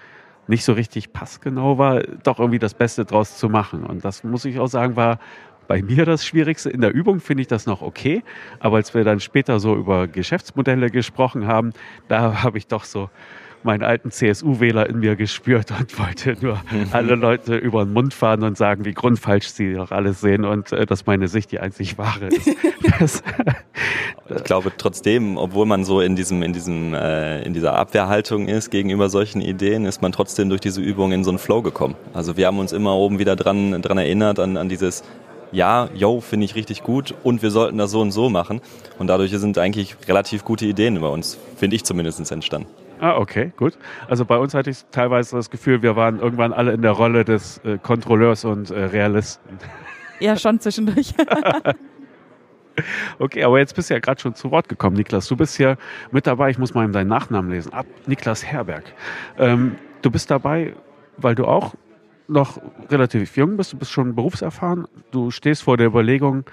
[0.46, 3.84] nicht so richtig passgenau war, doch irgendwie das Beste draus zu machen.
[3.84, 5.18] Und das muss ich auch sagen, war
[5.66, 6.70] bei mir das Schwierigste.
[6.70, 8.22] In der Übung finde ich das noch okay,
[8.60, 11.72] aber als wir dann später so über Geschäftsmodelle gesprochen haben,
[12.08, 13.10] da habe ich doch so
[13.64, 16.60] meinen alten CSU-Wähler in mir gespürt und wollte nur
[16.92, 20.72] alle Leute über den Mund fahren und sagen, wie grundfalsch sie doch alles sehen und
[20.72, 22.50] äh, dass meine Sicht die einzig wahre ist.
[22.98, 23.22] Das,
[24.28, 28.70] ich glaube trotzdem, obwohl man so in diesem, in diesem, äh, in dieser Abwehrhaltung ist
[28.70, 31.94] gegenüber solchen Ideen, ist man trotzdem durch diese Übung in so einen Flow gekommen.
[32.12, 35.02] Also wir haben uns immer oben wieder dran, dran erinnert an, an dieses
[35.50, 38.60] ja, yo, finde ich richtig gut und wir sollten das so und so machen.
[38.98, 42.68] Und dadurch sind eigentlich relativ gute Ideen bei uns, finde ich zumindest, entstanden.
[43.00, 43.76] Ah, okay, gut.
[44.08, 47.24] Also bei uns hatte ich teilweise das Gefühl, wir waren irgendwann alle in der Rolle
[47.24, 49.58] des äh, Kontrolleurs und äh, Realisten.
[50.20, 51.12] Ja, schon zwischendurch.
[53.18, 55.28] okay, aber jetzt bist du ja gerade schon zu Wort gekommen, Niklas.
[55.28, 55.76] Du bist hier
[56.12, 57.72] mit dabei, ich muss mal eben deinen Nachnamen lesen.
[57.72, 58.84] Ab Niklas Herberg.
[59.38, 60.74] Ähm, du bist dabei,
[61.16, 61.74] weil du auch
[62.28, 62.58] noch
[62.90, 66.44] relativ jung bist, du bist schon berufserfahren, du stehst vor der Überlegung,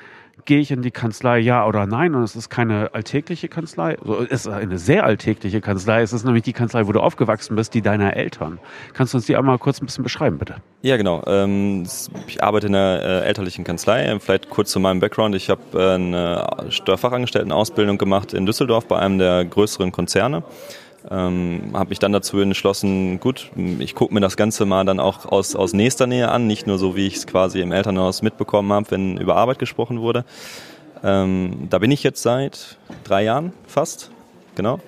[0.46, 2.16] gehe ich in die Kanzlei, ja oder nein?
[2.16, 6.02] Und es ist keine alltägliche Kanzlei, also es ist eine sehr alltägliche Kanzlei.
[6.02, 8.60] Es ist nämlich die Kanzlei, wo du aufgewachsen bist, die deiner Eltern.
[8.94, 10.56] Kannst du uns die einmal kurz ein bisschen beschreiben, bitte?
[10.82, 11.24] Ja, genau.
[11.28, 11.84] Ähm,
[12.28, 14.18] ich arbeite in einer äh, elterlichen Kanzlei.
[14.20, 15.36] Vielleicht kurz zu meinem Background.
[15.36, 20.44] Ich habe äh, eine Steuerfachangestelltenausbildung gemacht in Düsseldorf bei einem der größeren Konzerne.
[21.10, 25.26] Ähm, habe mich dann dazu entschlossen, gut, ich gucke mir das Ganze mal dann auch
[25.26, 28.72] aus, aus nächster Nähe an, nicht nur so, wie ich es quasi im Elternhaus mitbekommen
[28.72, 30.26] habe, wenn über Arbeit gesprochen wurde.
[31.04, 34.12] Ähm, da bin ich jetzt seit drei Jahren fast,
[34.56, 34.80] genau.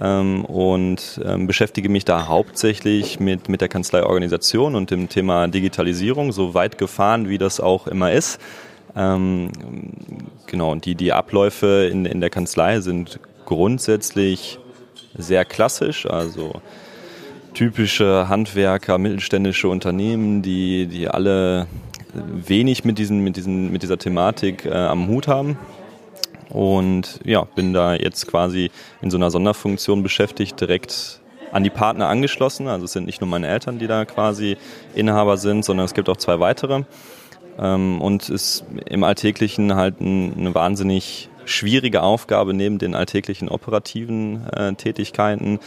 [0.00, 6.32] Ähm, und ähm, beschäftige mich da hauptsächlich mit, mit der Kanzleiorganisation und dem Thema Digitalisierung,
[6.32, 8.40] so weit gefahren, wie das auch immer ist.
[8.96, 9.50] Ähm,
[10.46, 14.58] genau, und die, die Abläufe in, in der Kanzlei sind grundsätzlich
[15.16, 16.60] sehr klassisch, also
[17.54, 21.66] typische Handwerker, mittelständische Unternehmen, die, die alle
[22.14, 25.58] wenig mit, diesen, mit, diesen, mit dieser Thematik äh, am Hut haben.
[26.50, 32.08] Und ja, bin da jetzt quasi in so einer Sonderfunktion beschäftigt, direkt an die Partner
[32.08, 32.68] angeschlossen.
[32.68, 34.56] Also es sind nicht nur meine Eltern, die da quasi
[34.94, 36.84] Inhaber sind, sondern es gibt auch zwei weitere.
[37.58, 44.74] Ähm, und ist im Alltäglichen halt eine wahnsinnig schwierige Aufgabe neben den alltäglichen operativen äh,
[44.74, 45.60] Tätigkeiten,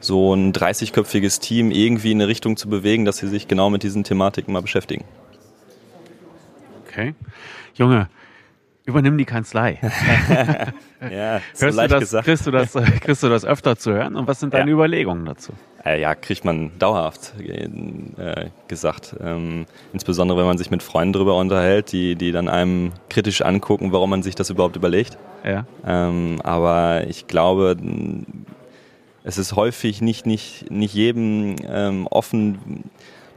[0.00, 3.82] so ein 30-köpfiges Team irgendwie in eine Richtung zu bewegen, dass sie sich genau mit
[3.82, 5.04] diesen Thematiken mal beschäftigen.
[6.86, 7.14] Okay.
[7.74, 8.08] Junge,
[8.90, 9.78] übernimm die Kanzlei.
[11.10, 12.24] ja, so Hörst leicht du das, gesagt.
[12.26, 14.16] Kriegst du, das, kriegst du das öfter zu hören?
[14.16, 14.74] Und was sind deine Ja.
[14.74, 15.52] Überlegungen dazu?
[15.84, 17.68] Äh, ja, kriegt man dauerhaft äh,
[18.68, 19.16] gesagt.
[19.24, 23.92] Ähm, insbesondere wenn man sich mit Freunden darüber unterhält, die, die dann einem kritisch angucken,
[23.92, 25.16] warum man sich das überhaupt überlegt.
[25.44, 25.64] Ja.
[25.86, 27.76] Ähm, aber ich glaube,
[29.24, 32.84] es ist häufig nicht, nicht, nicht jedem ähm, offen,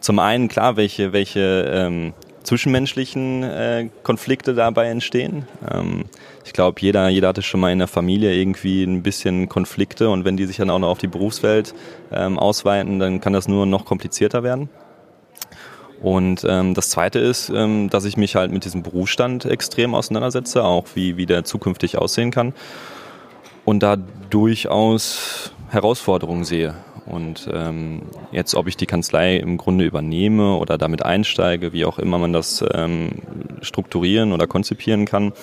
[0.02, 2.14] zum einen klar, welche, welche ähm,
[2.44, 5.48] zwischenmenschlichen äh, Konflikte dabei entstehen.
[5.72, 6.06] Ähm,
[6.46, 10.26] ich glaube, jeder, jeder hatte schon mal in der Familie irgendwie ein bisschen Konflikte und
[10.26, 11.74] wenn die sich dann auch noch auf die Berufswelt
[12.12, 14.70] ähm, ausweiten, dann kann das nur noch komplizierter werden.
[16.02, 20.64] Und ähm, das Zweite ist, ähm, dass ich mich halt mit diesem Berufsstand extrem auseinandersetze,
[20.64, 22.54] auch wie, wie der zukünftig aussehen kann
[23.64, 23.96] und da
[24.30, 26.76] durchaus Herausforderungen sehe.
[27.06, 32.00] Und ähm, jetzt, ob ich die Kanzlei im Grunde übernehme oder damit einsteige, wie auch
[32.00, 33.22] immer man das ähm,
[33.62, 35.34] strukturieren oder konzipieren kann,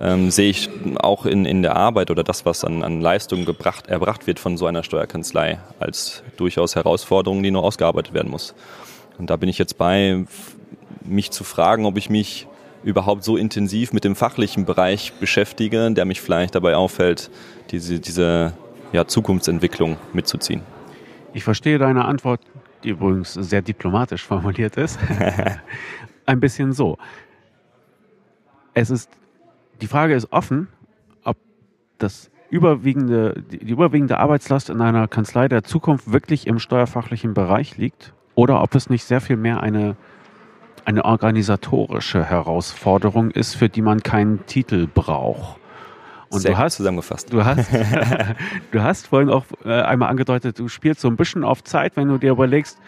[0.00, 3.88] ähm, sehe ich auch in, in der Arbeit oder das, was an, an Leistungen gebracht,
[3.88, 8.54] erbracht wird von so einer Steuerkanzlei, als durchaus Herausforderung, die noch ausgearbeitet werden muss.
[9.18, 10.24] Und da bin ich jetzt bei,
[11.04, 12.46] mich zu fragen, ob ich mich
[12.84, 17.30] überhaupt so intensiv mit dem fachlichen Bereich beschäftige, der mich vielleicht dabei auffällt,
[17.70, 18.54] diese, diese
[18.92, 20.62] ja, Zukunftsentwicklung mitzuziehen.
[21.34, 22.40] Ich verstehe deine Antwort,
[22.84, 24.98] die übrigens sehr diplomatisch formuliert ist,
[26.26, 26.98] ein bisschen so.
[28.74, 29.10] Es ist,
[29.80, 30.68] die Frage ist offen,
[31.24, 31.36] ob
[31.98, 38.12] das überwiegende, die überwiegende Arbeitslast in einer Kanzlei der Zukunft wirklich im steuerfachlichen Bereich liegt
[38.34, 39.96] oder ob es nicht sehr viel mehr eine,
[40.84, 45.61] eine organisatorische Herausforderung ist, für die man keinen Titel braucht.
[46.32, 47.30] Und Sehr du hast zusammengefasst.
[47.30, 47.70] Du hast,
[48.72, 52.08] du hast vorhin auch äh, einmal angedeutet, du spielst so ein bisschen auf Zeit, wenn
[52.08, 52.78] du dir überlegst,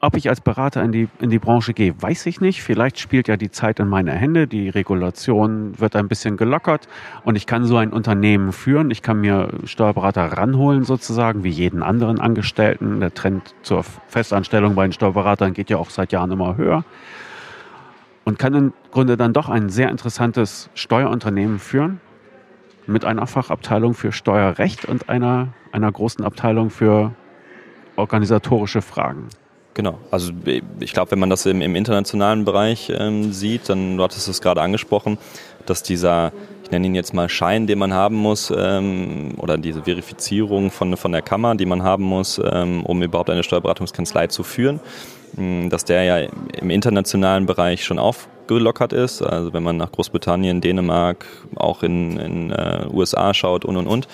[0.00, 2.62] ob ich als Berater in die, in die Branche gehe, weiß ich nicht.
[2.62, 4.46] Vielleicht spielt ja die Zeit in meine Hände.
[4.46, 6.88] Die Regulation wird ein bisschen gelockert
[7.24, 8.90] und ich kann so ein Unternehmen führen.
[8.90, 13.00] Ich kann mir Steuerberater ranholen sozusagen, wie jeden anderen Angestellten.
[13.00, 16.84] Der Trend zur Festanstellung bei den Steuerberatern geht ja auch seit Jahren immer höher.
[18.24, 22.00] Und kann im Grunde dann doch ein sehr interessantes Steuerunternehmen führen
[22.86, 27.12] mit einer Fachabteilung für Steuerrecht und einer, einer großen Abteilung für
[27.96, 29.28] organisatorische Fragen.
[29.74, 30.32] Genau, also
[30.78, 34.40] ich glaube, wenn man das im, im internationalen Bereich ähm, sieht, dann, du hattest es
[34.40, 35.18] gerade angesprochen,
[35.66, 36.32] dass dieser,
[36.62, 40.96] ich nenne ihn jetzt mal Schein, den man haben muss, ähm, oder diese Verifizierung von,
[40.96, 44.78] von der Kammer, die man haben muss, ähm, um überhaupt eine Steuerberatungskanzlei zu führen,
[45.36, 49.22] dass der ja im internationalen Bereich schon aufgelockert ist.
[49.22, 51.26] Also wenn man nach Großbritannien, Dänemark,
[51.56, 54.08] auch in, in äh, USA schaut und und und,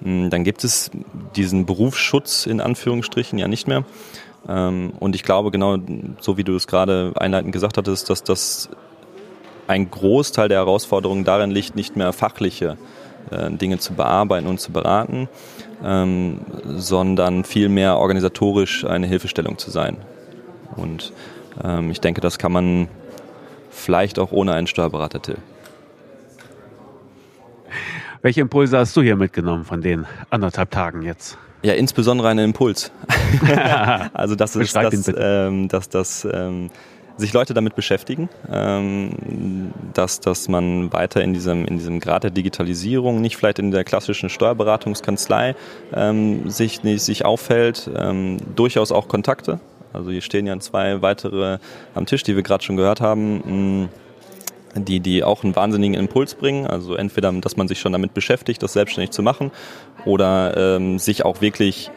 [0.00, 0.90] mh, dann gibt es
[1.34, 3.84] diesen Berufsschutz in Anführungsstrichen ja nicht mehr.
[4.48, 5.78] Ähm, und ich glaube, genau
[6.20, 8.68] so wie du es gerade einleitend gesagt hattest, dass das
[9.66, 12.76] ein Großteil der Herausforderungen darin liegt, nicht mehr fachliche
[13.30, 15.28] äh, Dinge zu bearbeiten und zu beraten,
[15.84, 19.96] ähm, sondern vielmehr organisatorisch eine Hilfestellung zu sein.
[20.76, 21.12] Und
[21.62, 22.88] ähm, ich denke, das kann man
[23.70, 25.38] vielleicht auch ohne einen Steuerberater, Till.
[28.22, 31.38] Welche Impulse hast du hier mitgenommen von den anderthalb Tagen jetzt?
[31.62, 32.90] Ja, insbesondere einen Impuls.
[34.12, 36.70] also das ist, dass, ähm, dass, dass ähm,
[37.16, 42.30] sich Leute damit beschäftigen, ähm, dass, dass man weiter in diesem, in diesem Grad der
[42.30, 45.54] Digitalisierung, nicht vielleicht in der klassischen Steuerberatungskanzlei
[45.94, 49.60] ähm, sich, sich auffällt, ähm, durchaus auch Kontakte.
[49.96, 51.58] Also hier stehen ja zwei weitere
[51.94, 53.82] am Tisch, die wir gerade schon gehört haben.
[53.82, 53.88] Mh,
[54.78, 56.66] die, die auch einen wahnsinnigen Impuls bringen.
[56.66, 59.50] Also entweder, dass man sich schon damit beschäftigt, das selbstständig zu machen
[60.04, 61.90] oder ähm, sich auch wirklich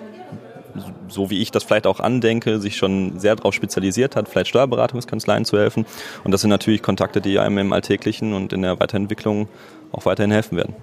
[1.07, 5.43] so wie ich das vielleicht auch andenke, sich schon sehr darauf spezialisiert hat, vielleicht Steuerberatungskanzleien
[5.43, 5.85] zu helfen.
[6.23, 9.49] Und das sind natürlich Kontakte, die einem im Alltäglichen und in der Weiterentwicklung
[9.91, 10.75] auch weiterhin helfen werden.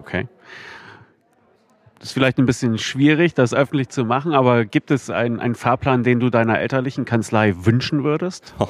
[0.00, 0.26] Okay.
[2.00, 5.54] Das ist vielleicht ein bisschen schwierig, das öffentlich zu machen, aber gibt es einen, einen
[5.54, 8.54] Fahrplan, den du deiner elterlichen Kanzlei wünschen würdest?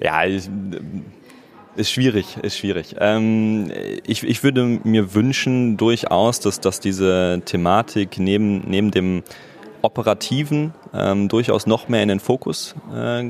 [0.00, 0.50] ja, ich,
[1.74, 2.96] ist schwierig, ist schwierig.
[3.00, 3.70] Ähm,
[4.06, 9.22] ich, ich würde mir wünschen durchaus, dass, dass diese Thematik neben, neben dem
[9.80, 13.24] Operativen ähm, durchaus noch mehr in den Fokus äh,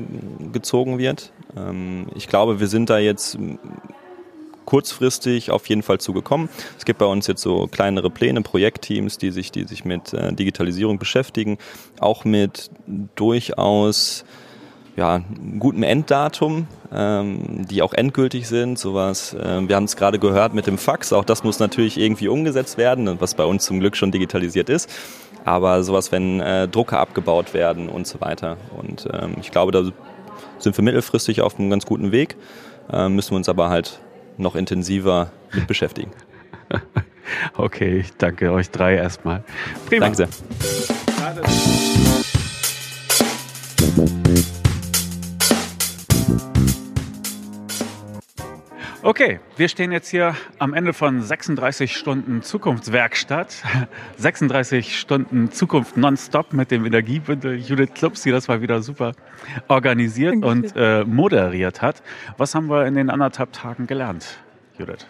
[0.51, 1.31] gezogen wird.
[1.55, 3.37] Ähm, ich glaube, wir sind da jetzt
[4.69, 6.47] kurzfristig auf jeden Fall zugekommen.
[6.77, 10.31] Es gibt bei uns jetzt so kleinere Pläne, Projektteams, die sich, die sich mit äh,
[10.31, 11.57] Digitalisierung beschäftigen,
[11.99, 12.69] auch mit
[13.15, 14.25] durchaus
[14.95, 15.23] ja,
[15.57, 18.77] gutem Enddatum, ähm, die auch endgültig sind.
[18.77, 22.27] Sowas, äh, wir haben es gerade gehört mit dem Fax, auch das muss natürlich irgendwie
[22.27, 24.87] umgesetzt werden, was bei uns zum Glück schon digitalisiert ist.
[25.45, 28.57] Aber sowas, wenn äh, Drucker abgebaut werden und so weiter.
[28.77, 29.83] Und ähm, ich glaube, da
[30.59, 32.35] sind wir mittelfristig auf einem ganz guten Weg,
[32.93, 33.99] äh, müssen wir uns aber halt
[34.39, 36.11] noch intensiver mit beschäftigen.
[37.57, 39.43] Okay, ich danke euch drei erstmal.
[39.87, 40.09] Prima.
[40.09, 40.29] Danke sehr.
[49.01, 53.63] Okay, wir stehen jetzt hier am Ende von 36 Stunden Zukunftswerkstatt.
[54.17, 59.13] 36 Stunden Zukunft nonstop mit dem Energiebündel Judith Klubs, die das mal wieder super
[59.69, 62.03] organisiert und äh, moderiert hat.
[62.35, 64.37] Was haben wir in den anderthalb Tagen gelernt,
[64.77, 65.07] Judith?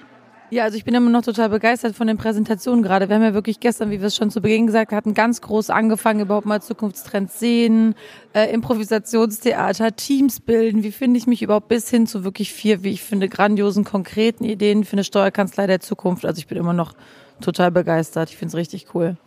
[0.51, 3.07] Ja, also ich bin immer noch total begeistert von den Präsentationen gerade.
[3.07, 5.69] Wir haben ja wirklich gestern, wie wir es schon zu Beginn gesagt hatten, ganz groß
[5.69, 7.93] angefangen, überhaupt mal Zukunftstrends sehen,
[8.33, 10.81] äh, Improvisationstheater, Teams bilden.
[10.83, 14.43] Wie finde ich mich überhaupt bis hin zu wirklich vier, wie ich finde, grandiosen, konkreten
[14.43, 16.25] Ideen für eine Steuerkanzlei der Zukunft.
[16.25, 16.93] Also ich bin immer noch
[17.41, 18.29] total begeistert.
[18.29, 19.17] Ich finde es richtig cool.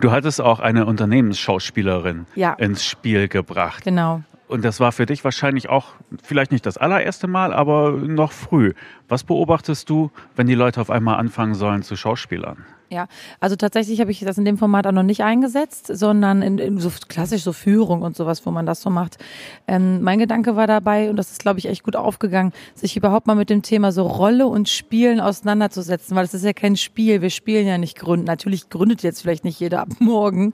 [0.00, 2.52] Du hattest auch eine Unternehmensschauspielerin Ja.
[2.54, 3.84] ins Spiel gebracht.
[3.84, 4.22] Genau.
[4.48, 8.74] Und das war für dich wahrscheinlich auch vielleicht nicht das allererste Mal, aber noch früh.
[9.08, 12.64] Was beobachtest du, wenn die Leute auf einmal anfangen sollen zu Schauspielern?
[12.88, 13.08] Ja,
[13.40, 16.78] also tatsächlich habe ich das in dem Format auch noch nicht eingesetzt, sondern in, in
[16.78, 19.18] so klassisch so Führung und sowas, wo man das so macht.
[19.66, 23.26] Ähm, mein Gedanke war dabei, und das ist, glaube ich, echt gut aufgegangen, sich überhaupt
[23.26, 27.22] mal mit dem Thema so Rolle und Spielen auseinanderzusetzen, weil es ist ja kein Spiel.
[27.22, 28.26] Wir spielen ja nicht gründen.
[28.26, 30.52] Natürlich gründet jetzt vielleicht nicht jeder ab morgen,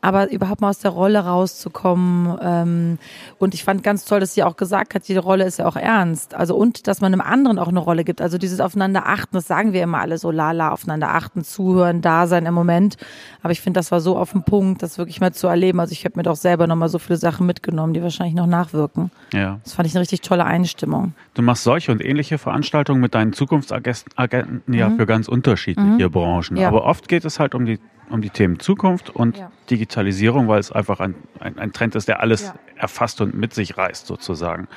[0.00, 2.38] aber überhaupt mal aus der Rolle rauszukommen.
[2.40, 2.98] Ähm,
[3.38, 5.76] und ich fand ganz toll, dass sie auch gesagt hat, jede Rolle ist ja auch
[5.76, 6.34] ernst.
[6.34, 8.22] Also und dass man einem anderen auch eine Rolle gibt.
[8.22, 11.44] Also dieses Aufeinander achten, das sagen wir immer alle so, lala, aufeinander achten,
[11.74, 12.96] zuhören, da sein im Moment.
[13.42, 15.80] Aber ich finde, das war so auf den Punkt, das wirklich mal zu erleben.
[15.80, 19.10] Also ich habe mir doch selber nochmal so viele Sachen mitgenommen, die wahrscheinlich noch nachwirken.
[19.32, 19.60] Ja.
[19.64, 21.14] Das fand ich eine richtig tolle Einstimmung.
[21.34, 26.54] Du machst solche und ähnliche Veranstaltungen mit deinen Zukunftsagenten ja für ganz unterschiedliche Branchen.
[26.54, 26.60] Mhm.
[26.62, 26.68] Ja.
[26.68, 27.78] Aber oft geht es halt um die,
[28.10, 29.50] um die Themen Zukunft und Ja.
[29.70, 32.54] Digitalisierung, weil es einfach ein, ein, ein Trend ist, der alles Ja.
[32.76, 34.68] erfasst und mit sich reißt sozusagen.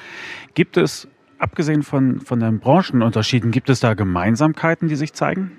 [0.55, 1.07] Gibt es,
[1.39, 5.51] abgesehen von, von den Branchenunterschieden, gibt es da Gemeinsamkeiten, die sich zeigen?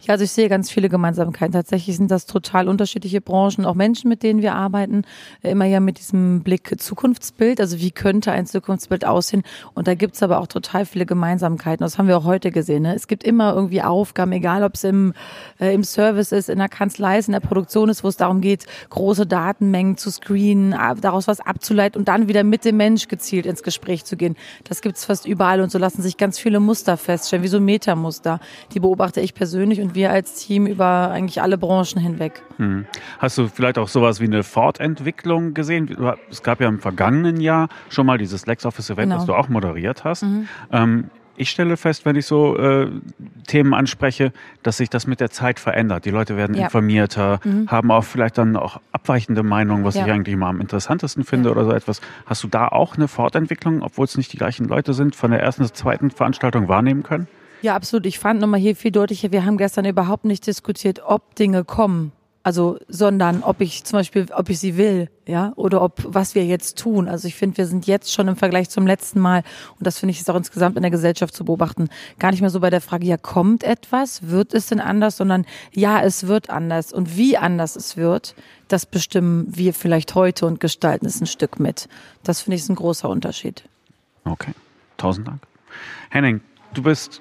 [0.00, 1.52] Ja, also ich sehe ganz viele Gemeinsamkeiten.
[1.52, 5.02] Tatsächlich sind das total unterschiedliche Branchen, auch Menschen, mit denen wir arbeiten,
[5.42, 7.60] immer ja mit diesem Blick Zukunftsbild.
[7.60, 9.42] Also wie könnte ein Zukunftsbild aussehen?
[9.74, 11.84] Und da gibt's aber auch total viele Gemeinsamkeiten.
[11.84, 12.84] Das haben wir auch heute gesehen.
[12.84, 12.94] Ne?
[12.94, 15.12] Es gibt immer irgendwie Aufgaben, egal ob es im,
[15.58, 18.40] äh, im Service ist, in der Kanzlei ist, in der Produktion ist, wo es darum
[18.40, 23.46] geht, große Datenmengen zu screenen, daraus was abzuleiten und dann wieder mit dem Mensch gezielt
[23.46, 24.36] ins Gespräch zu gehen.
[24.64, 28.38] Das gibt's fast überall und so lassen sich ganz viele Muster feststellen, wie so Metamuster.
[28.74, 32.42] Die beobachte ich persönlich und wir als Team über eigentlich alle Branchen hinweg.
[32.58, 32.86] Hm.
[33.18, 35.96] Hast du vielleicht auch sowas wie eine Fortentwicklung gesehen?
[36.30, 39.16] Es gab ja im vergangenen Jahr schon mal dieses LexOffice-Event, Genau.
[39.16, 40.24] das du auch moderiert hast.
[40.70, 42.88] Ähm, ich stelle fest, wenn ich so äh,
[43.46, 44.32] Themen anspreche,
[44.62, 46.04] dass sich das mit der Zeit verändert.
[46.04, 46.64] Die Leute werden Ja.
[46.64, 50.04] informierter, haben auch vielleicht dann auch abweichende Meinungen, was Ja.
[50.06, 52.00] ich eigentlich immer am interessantesten finde oder so etwas.
[52.26, 55.40] Hast du da auch eine Fortentwicklung, obwohl es nicht die gleichen Leute sind, von der
[55.40, 57.26] ersten zur zweiten Veranstaltung wahrnehmen können?
[57.62, 58.06] Ja, absolut.
[58.06, 62.12] Ich fand nochmal hier viel deutlicher, wir haben gestern überhaupt nicht diskutiert, ob Dinge kommen.
[62.42, 66.46] Also, sondern ob ich zum Beispiel, ob ich sie will, ja, oder ob, was wir
[66.46, 67.06] jetzt tun.
[67.06, 69.42] Also ich finde, wir sind jetzt schon im Vergleich zum letzten Mal,
[69.78, 72.48] und das finde ich ist auch insgesamt in der Gesellschaft zu beobachten, gar nicht mehr
[72.48, 74.28] so bei der Frage, ja, kommt etwas?
[74.28, 75.18] Wird es denn anders?
[75.18, 76.94] Sondern ja, es wird anders.
[76.94, 78.34] Und wie anders es wird,
[78.68, 81.88] das bestimmen wir vielleicht heute und gestalten es ein Stück mit.
[82.22, 83.64] Das finde ich ist ein großer Unterschied.
[84.24, 84.52] Okay,
[84.96, 85.42] tausend Dank.
[86.08, 86.40] Henning,
[86.72, 87.20] du bist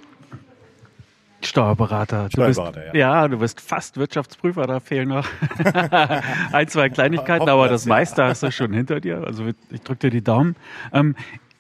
[1.42, 2.26] Steuerberater.
[2.26, 3.22] Du Steuerberater, bist, ja.
[3.22, 3.28] ja.
[3.28, 5.28] du bist fast Wirtschaftsprüfer, da fehlen noch
[6.52, 7.90] ein, zwei Kleinigkeiten, aber das ja.
[7.90, 9.24] meiste hast du schon hinter dir.
[9.26, 10.56] Also ich drücke dir die Daumen.
[10.94, 11.16] Ähm,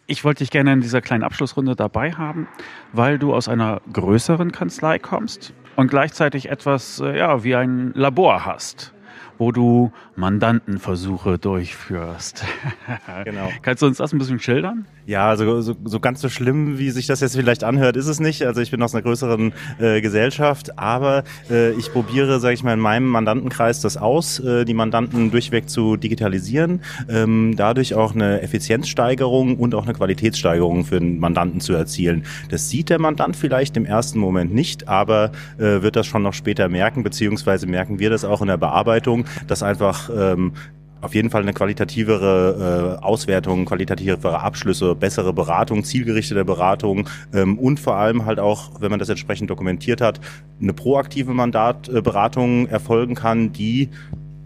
[0.07, 2.47] ich wollte dich gerne in dieser kleinen Abschlussrunde dabei haben,
[2.93, 8.43] weil du aus einer größeren Kanzlei kommst und gleichzeitig etwas äh, ja, wie ein Labor
[8.45, 8.93] hast,
[9.37, 12.43] wo du Mandantenversuche durchführst.
[13.25, 13.49] Genau.
[13.61, 14.85] Kannst du uns das ein bisschen schildern?
[15.05, 18.19] Ja, also so, so ganz so schlimm, wie sich das jetzt vielleicht anhört, ist es
[18.19, 18.43] nicht.
[18.43, 22.73] Also ich bin aus einer größeren äh, Gesellschaft, aber äh, ich probiere, sage ich mal,
[22.73, 28.41] in meinem Mandantenkreis das aus, äh, die Mandanten durchweg zu digitalisieren, ähm, dadurch auch eine
[28.41, 32.25] Effizienzsteigerung und auch eine Qualitätssteigerung für den Mandanten zu erzielen.
[32.49, 36.33] Das sieht der Mandant vielleicht im ersten Moment nicht, aber äh, wird das schon noch
[36.33, 40.53] später merken, beziehungsweise merken wir das auch in der Bearbeitung, dass einfach ähm,
[41.01, 47.79] auf jeden Fall eine qualitativere äh, Auswertung, qualitativere Abschlüsse, bessere Beratung, zielgerichtete Beratung ähm, und
[47.79, 50.19] vor allem halt auch, wenn man das entsprechend dokumentiert hat,
[50.61, 53.89] eine proaktive Mandatberatung Beratung erfolgen kann, die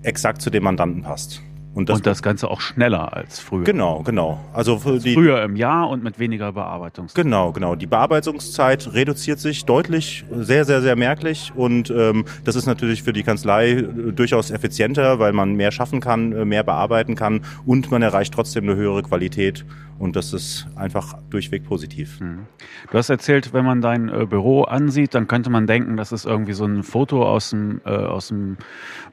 [0.03, 1.41] exakt zu dem Mandanten passt.
[1.73, 3.63] Und das, und das Ganze auch schneller als früher.
[3.63, 4.39] genau, genau.
[4.53, 7.23] Also für die Früher im Jahr und mit weniger Bearbeitungszeit.
[7.23, 7.75] Genau, genau.
[7.75, 11.51] Die Bearbeitungszeit reduziert sich deutlich, sehr, sehr, sehr merklich.
[11.55, 15.99] Und ähm, das ist natürlich für die Kanzlei äh, durchaus effizienter, weil man mehr schaffen
[15.99, 19.65] kann, äh, mehr bearbeiten kann und man erreicht trotzdem eine höhere Qualität
[19.99, 22.19] Und das ist einfach durchweg positiv.
[22.19, 22.47] Mhm.
[22.91, 26.25] Du hast erzählt, wenn man dein äh, Büro ansieht, dann könnte man denken, das ist
[26.25, 28.57] irgendwie so ein Foto aus dem, äh, aus dem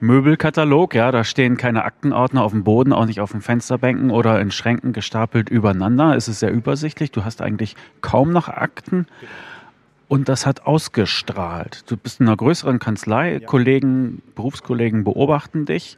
[0.00, 0.94] Möbelkatalog.
[0.94, 4.50] Ja, da stehen keine Aktenordner auf dem Boden, auch nicht auf den Fensterbänken oder in
[4.50, 6.16] Schränken gestapelt übereinander.
[6.16, 7.10] Es ist sehr übersichtlich.
[7.10, 9.06] Du hast eigentlich kaum noch Akten.
[10.08, 11.84] Und das hat ausgestrahlt.
[11.88, 13.46] Du bist in einer größeren Kanzlei, ja.
[13.46, 15.96] Kollegen, Berufskollegen beobachten dich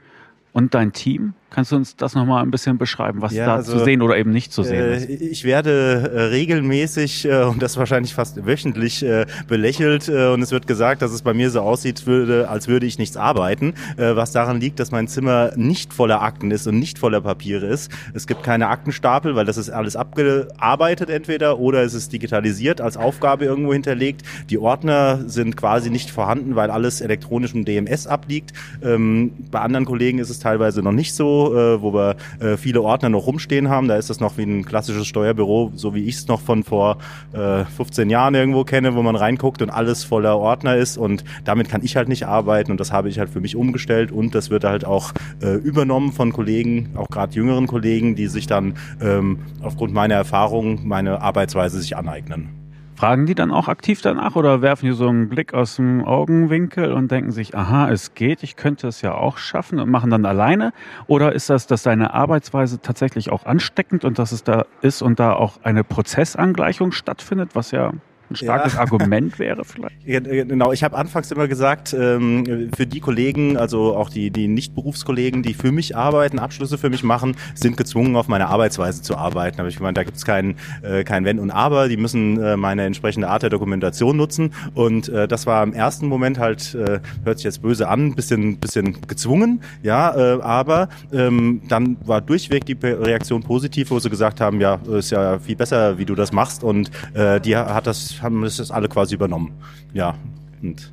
[0.53, 1.33] und dein Team.
[1.53, 4.17] Kannst du uns das nochmal ein bisschen beschreiben, was ja, da also, zu sehen oder
[4.17, 5.09] eben nicht zu sehen ist?
[5.11, 10.41] Äh, ich werde äh, regelmäßig äh, und das wahrscheinlich fast wöchentlich äh, belächelt äh, und
[10.41, 13.75] es wird gesagt, dass es bei mir so aussieht, würde, als würde ich nichts arbeiten,
[13.99, 17.67] äh, was daran liegt, dass mein Zimmer nicht voller Akten ist und nicht voller Papiere
[17.67, 17.93] ist.
[18.15, 22.97] Es gibt keine Aktenstapel, weil das ist alles abgearbeitet entweder oder es ist digitalisiert als
[22.97, 24.23] Aufgabe irgendwo hinterlegt.
[24.49, 28.55] Die Ordner sind quasi nicht vorhanden, weil alles elektronisch im DMS abliegt.
[28.83, 32.83] Ähm, bei anderen Kollegen ist es teilweise noch nicht so äh, wo wir äh, viele
[32.83, 33.89] Ordner noch rumstehen haben.
[33.89, 36.99] Da ist das noch wie ein klassisches Steuerbüro, so wie ich es noch von vor
[37.33, 40.97] äh, 15 Jahren irgendwo kenne, wo man reinguckt und alles voller Ordner ist.
[40.97, 44.13] Und damit kann ich halt nicht arbeiten und das habe ich halt für mich umgestellt
[44.13, 45.13] und das wird halt auch
[45.43, 50.87] äh, übernommen von Kollegen, auch gerade jüngeren Kollegen, die sich dann ähm, aufgrund meiner Erfahrung
[50.87, 52.62] meine Arbeitsweise sich aneignen.
[53.03, 56.93] Fragen die dann auch aktiv danach oder werfen die so einen Blick aus dem Augenwinkel
[56.93, 60.25] und denken sich, aha, es geht, ich könnte es ja auch schaffen und machen dann
[60.25, 60.73] alleine?
[61.09, 65.19] Oder ist das, dass deine Arbeitsweise tatsächlich auch ansteckend und dass es da ist und
[65.19, 67.91] da auch eine Prozessangleichung stattfindet, was ja
[68.33, 68.81] ein starkes ja.
[68.81, 70.05] Argument wäre vielleicht.
[70.05, 75.43] Genau, ich habe anfangs immer gesagt, ähm, für die Kollegen, also auch die, die Nicht-Berufskollegen,
[75.43, 79.61] die für mich arbeiten, Abschlüsse für mich machen, sind gezwungen, auf meine Arbeitsweise zu arbeiten.
[79.61, 81.89] Aber ich meine, da gibt es kein, äh, kein Wenn und Aber.
[81.89, 84.53] Die müssen äh, meine entsprechende Art der Dokumentation nutzen.
[84.75, 88.59] Und äh, das war im ersten Moment halt, äh, hört sich jetzt böse an, bisschen,
[88.59, 94.41] bisschen gezwungen, ja, äh, aber ähm, dann war durchweg die Reaktion positiv, wo sie gesagt
[94.41, 96.65] haben, ja, ist ja viel besser, wie du das machst.
[96.65, 99.53] Und äh, die hat das haben das alle quasi übernommen.
[99.93, 100.15] Ja.
[100.63, 100.93] Und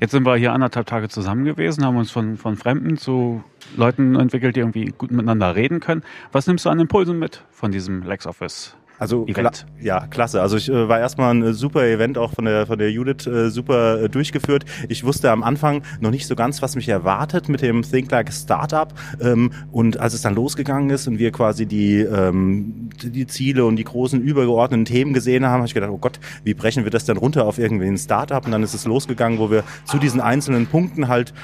[0.00, 3.42] Jetzt sind wir hier anderthalb Tage zusammen gewesen, haben uns von, von Fremden zu
[3.76, 6.02] Leuten entwickelt, die irgendwie gut miteinander reden können.
[6.32, 8.75] Was nimmst du an Impulsen mit von diesem LexOffice?
[8.98, 10.40] Also Kla ja, klasse.
[10.40, 13.26] Also ich äh, war erstmal ein äh, super Event auch von der von der Judith
[13.26, 14.64] äh, super äh, durchgeführt.
[14.88, 18.32] Ich wusste am Anfang noch nicht so ganz, was mich erwartet mit dem Think Like
[18.32, 18.92] Startup.
[19.20, 23.76] Ähm, und als es dann losgegangen ist und wir quasi die ähm, die Ziele und
[23.76, 27.04] die großen übergeordneten Themen gesehen haben, habe ich gedacht, oh Gott, wie brechen wir das
[27.04, 28.44] denn runter auf irgendwie ein Startup?
[28.44, 31.34] Und dann ist es losgegangen, wo wir zu diesen einzelnen Punkten halt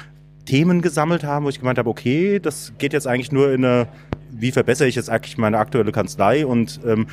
[0.45, 3.87] Themen gesammelt haben, wo ich gemeint habe, okay, das geht jetzt eigentlich nur in eine
[4.35, 7.07] wie verbessere ich jetzt eigentlich meine aktuelle Kanzlei und ähm,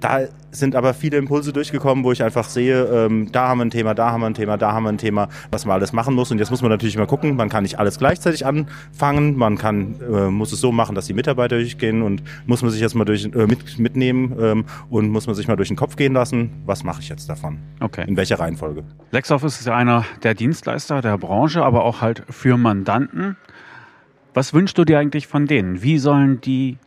[0.00, 0.20] da
[0.50, 3.94] sind aber viele Impulse durchgekommen, wo ich einfach sehe, ähm, da haben wir ein Thema,
[3.94, 6.30] da haben wir ein Thema, da haben wir ein Thema, was man alles machen muss.
[6.30, 9.96] Und jetzt muss man natürlich mal gucken, man kann nicht alles gleichzeitig anfangen, man kann,
[10.00, 13.04] äh, muss es so machen, dass die Mitarbeiter durchgehen und muss man sich jetzt mal
[13.04, 16.50] durch, äh, mit, mitnehmen ähm, und muss man sich mal durch den Kopf gehen lassen,
[16.64, 17.58] was mache ich jetzt davon?
[17.80, 18.04] Okay.
[18.06, 18.84] In welcher Reihenfolge?
[19.10, 23.36] LexOffice ist ja einer der Dienstleister der Branche, aber auch halt für Mandanten.
[24.34, 25.82] Was wünschst du dir eigentlich von denen?
[25.82, 26.78] Wie sollen die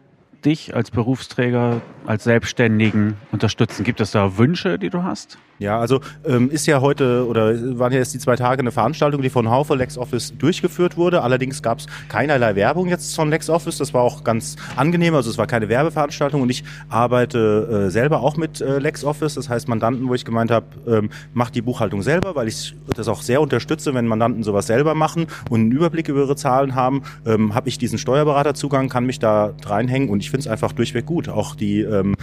[0.46, 3.84] dich als Berufsträger, als Selbstständigen unterstützen?
[3.84, 5.38] Gibt es da Wünsche, die du hast?
[5.62, 9.22] Ja, also ähm, ist ja heute oder waren ja jetzt die zwei Tage eine Veranstaltung,
[9.22, 11.22] die von Haufe LexOffice durchgeführt wurde.
[11.22, 13.78] Allerdings gab es keinerlei Werbung jetzt von LexOffice.
[13.78, 15.14] Das war auch ganz angenehm.
[15.14, 19.36] Also es war keine Werbeveranstaltung und ich arbeite äh, selber auch mit äh, LexOffice.
[19.36, 23.08] Das heißt Mandanten, wo ich gemeint habe, ähm, macht die Buchhaltung selber, weil ich das
[23.08, 27.04] auch sehr unterstütze, wenn Mandanten sowas selber machen und einen Überblick über ihre Zahlen haben,
[27.28, 31.06] ähm, habe ich diesen Steuerberaterzugang, kann mich da reinhängen und ich finde es einfach durchweg
[31.06, 31.30] gut.
[31.30, 32.16] Auch die ähm,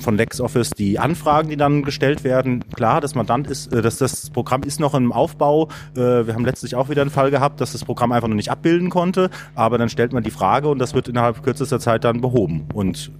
[0.00, 4.30] von LexOffice, die Anfragen, die dann gestellt werden, klar, das Mandant ist, äh, dass das
[4.30, 5.68] Programm ist noch im Aufbau.
[5.94, 8.50] Äh, wir haben letztlich auch wieder einen Fall gehabt, dass das Programm einfach noch nicht
[8.50, 12.20] abbilden konnte, aber dann stellt man die Frage und das wird innerhalb kürzester Zeit dann
[12.20, 12.66] behoben.
[12.74, 13.12] Und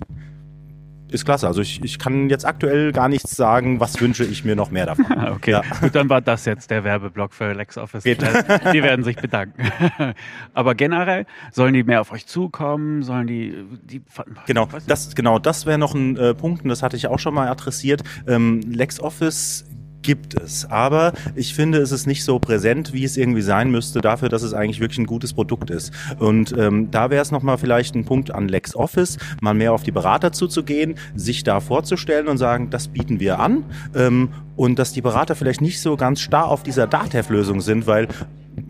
[1.13, 1.47] ist klasse.
[1.47, 4.87] Also ich, ich kann jetzt aktuell gar nichts sagen, was wünsche ich mir noch mehr
[4.87, 5.07] davon.
[5.35, 5.63] okay, ja.
[5.81, 8.05] Gut, dann war das jetzt der Werbeblock für LexOffice.
[8.05, 8.23] Geht.
[8.23, 9.63] Die werden sich bedanken.
[10.55, 13.03] Aber generell, sollen die mehr auf euch zukommen?
[13.03, 13.65] Sollen die...
[13.83, 14.03] die
[14.47, 17.35] genau, das, genau, das wäre noch ein äh, Punkt und das hatte ich auch schon
[17.35, 18.03] mal adressiert.
[18.27, 19.65] Ähm, LexOffice
[20.03, 20.67] gibt es.
[20.71, 24.43] Aber ich finde, es ist nicht so präsent, wie es irgendwie sein müsste, dafür, dass
[24.43, 25.93] es eigentlich wirklich ein gutes Produkt ist.
[26.19, 29.93] Und ähm, da wäre es nochmal vielleicht ein Punkt an LexOffice, mal mehr auf die
[29.93, 33.65] Berater zuzugehen, sich da vorzustellen und sagen, das bieten wir an.
[33.95, 38.09] Ähm, und dass die Berater vielleicht nicht so ganz starr auf dieser DATEV-Lösung sind, weil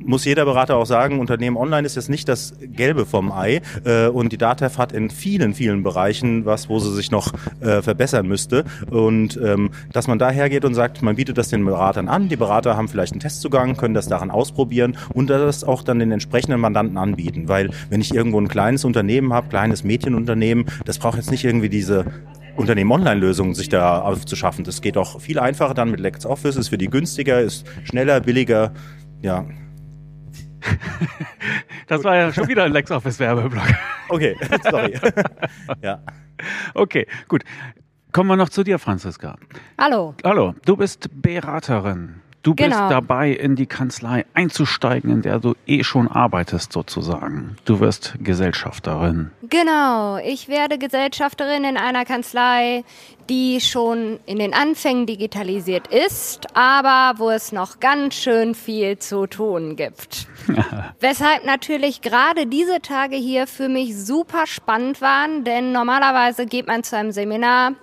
[0.04, 4.06] muss jeder Berater auch sagen, Unternehmen online ist jetzt nicht das Gelbe vom Ei äh,
[4.06, 8.26] und die DATEV hat in vielen, vielen Bereichen was, wo sie sich noch äh, verbessern
[8.26, 12.28] müsste und ähm, dass man daher geht und sagt, man bietet das den Beratern an,
[12.28, 16.12] die Berater haben vielleicht einen Testzugang, können das daran ausprobieren und das auch dann den
[16.12, 21.16] entsprechenden Mandanten anbieten, weil wenn ich irgendwo ein kleines Unternehmen habe, kleines Mädchenunternehmen, das braucht
[21.16, 22.06] jetzt nicht irgendwie diese
[22.56, 24.64] Unternehmen Online-Lösungen sich da aufzuschaffen.
[24.64, 28.72] Das geht auch viel einfacher dann mit LexOffice, ist für die günstiger, ist schneller, billiger.
[29.22, 29.46] Ja,
[31.86, 33.68] das war ja schon wieder ein LexOffice-Werbeblock.
[34.08, 34.36] Okay,
[34.70, 34.98] sorry.
[35.82, 36.00] ja.
[36.74, 37.44] Okay, gut.
[38.12, 39.36] Kommen wir noch zu dir, Franziska.
[39.78, 40.14] Hallo.
[40.24, 42.21] Hallo, du bist Beraterin.
[42.43, 42.88] Du bist Genau.
[42.88, 47.57] dabei, in die Kanzlei einzusteigen, in der du eh schon arbeitest, sozusagen.
[47.64, 49.30] Du wirst Gesellschafterin.
[49.49, 52.82] Genau, ich werde Gesellschafterin in einer Kanzlei,
[53.28, 59.28] die schon in den Anfängen digitalisiert ist, aber wo es noch ganz schön viel zu
[59.28, 60.26] tun gibt.
[61.01, 66.82] Weshalb natürlich gerade diese Tage hier für mich super spannend waren, denn normalerweise geht man
[66.82, 67.74] zu einem Seminar,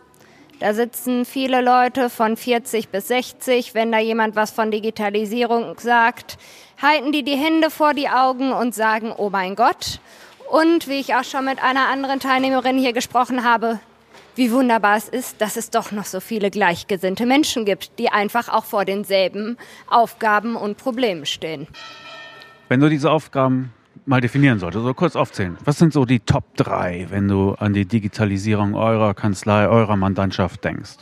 [0.59, 3.73] da sitzen viele Leute von 40 bis 60.
[3.73, 6.37] Wenn da jemand was von Digitalisierung sagt,
[6.81, 9.99] halten die die Hände vor die Augen und sagen, oh mein Gott.
[10.51, 13.79] Und wie ich auch schon mit einer anderen Teilnehmerin hier gesprochen habe,
[14.35, 18.49] wie wunderbar es ist, dass es doch noch so viele gleichgesinnte Menschen gibt, die einfach
[18.49, 19.57] auch vor denselben
[19.89, 21.67] Aufgaben und Problemen stehen.
[22.67, 23.73] Wenn du diese Aufgaben
[24.09, 25.55] mal definieren solltest, so kurz aufzählen.
[25.63, 30.63] Was sind so die Top 3, wenn du an die Digitalisierung eurer Kanzlei, eurer Mandantschaft
[30.63, 30.97] denkst?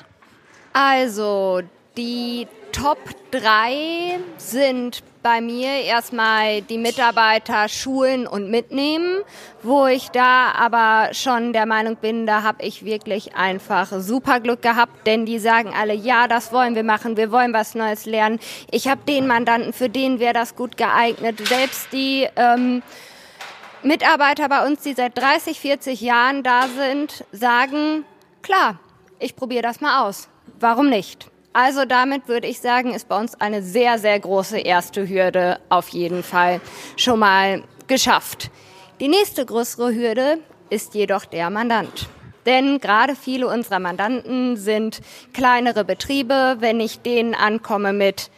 [0.74, 1.62] Also,
[1.96, 3.00] die Top
[3.32, 9.24] 3 sind bei mir erstmal die Mitarbeiter schulen und mitnehmen,
[9.62, 14.62] wo ich da aber schon der Meinung bin, da habe ich wirklich einfach super Glück
[14.62, 18.40] gehabt, denn die sagen alle, ja, das wollen wir machen, wir wollen was Neues lernen.
[18.72, 21.46] Ich habe den Mandanten, für den wäre das gut geeignet.
[21.46, 22.82] Selbst die ähm,
[23.84, 28.06] Mitarbeiter bei uns, die seit 30, 40 Jahren da sind, sagen,
[28.42, 28.80] klar,
[29.20, 30.30] ich probiere das mal aus.
[30.58, 31.30] Warum nicht?
[31.60, 35.90] Also damit würde ich sagen, ist bei uns eine sehr, sehr große erste Hürde auf
[35.90, 36.62] jeden Fall
[36.98, 38.52] schon mal geschafft.
[39.00, 40.38] Die nächste größere Hürde
[40.70, 42.10] ist jedoch der Mandant.
[42.46, 45.02] Denn gerade viele unserer Mandanten sind
[45.34, 46.58] kleinere Betriebe.
[46.60, 48.30] Wenn ich denen ankomme mit,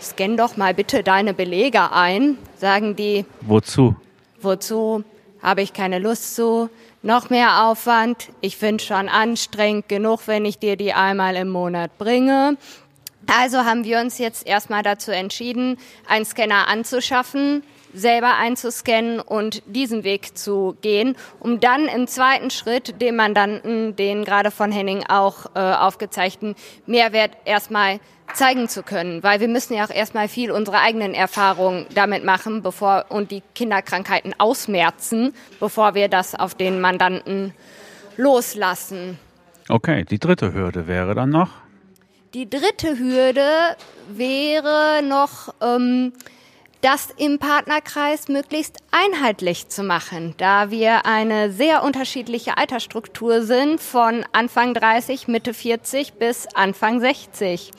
[0.00, 3.96] scan doch mal bitte deine Belege ein, sagen die, Wozu?
[4.40, 5.02] Wozu?
[5.42, 6.70] Habe ich keine Lust zu?
[7.02, 8.30] Noch mehr Aufwand?
[8.40, 12.56] Ich finde schon anstrengend genug, wenn ich dir die einmal im Monat bringe.
[13.28, 15.78] Also haben wir uns jetzt erstmal dazu entschieden,
[16.08, 23.00] einen Scanner anzuschaffen, selber einzuscannen und diesen Weg zu gehen, um dann im zweiten Schritt
[23.00, 28.00] dem Mandanten, den gerade von Henning auch äh, aufgezeigten Mehrwert erstmal
[28.34, 32.62] zeigen zu können, weil wir müssen ja auch erstmal viel unsere eigenen Erfahrungen damit machen,
[32.62, 37.54] bevor und die Kinderkrankheiten ausmerzen, bevor wir das auf den Mandanten
[38.16, 39.18] loslassen.
[39.68, 41.50] Okay, die dritte Hürde wäre dann noch.
[42.34, 43.76] Die dritte Hürde
[44.08, 46.12] wäre noch, ähm,
[46.80, 54.24] das im Partnerkreis möglichst einheitlich zu machen, da wir eine sehr unterschiedliche Altersstruktur sind, von
[54.32, 57.72] Anfang 30, Mitte 40 bis Anfang 60.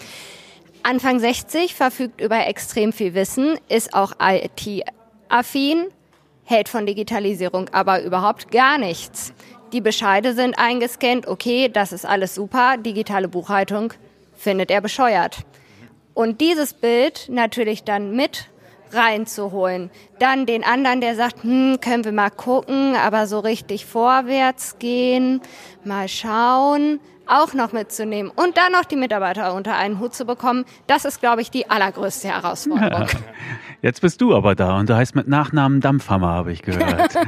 [0.83, 5.87] Anfang 60 verfügt über extrem viel Wissen, ist auch IT-affin,
[6.45, 9.33] hält von Digitalisierung aber überhaupt gar nichts.
[9.73, 13.93] Die Bescheide sind eingescannt, okay, das ist alles super, digitale Buchhaltung
[14.39, 15.39] findet er bescheuert.
[16.13, 18.49] Und dieses Bild natürlich dann mit
[18.91, 19.91] reinzuholen.
[20.17, 25.41] Dann den anderen, der sagt, hm, können wir mal gucken, aber so richtig vorwärts gehen,
[25.83, 26.99] mal schauen,
[27.29, 31.19] auch noch mitzunehmen und dann noch die Mitarbeiter unter einen Hut zu bekommen, das ist,
[31.19, 33.07] glaube ich, die allergrößte Herausforderung.
[33.81, 37.15] Jetzt bist du aber da und du heißt mit Nachnamen Dampfhammer, habe ich gehört.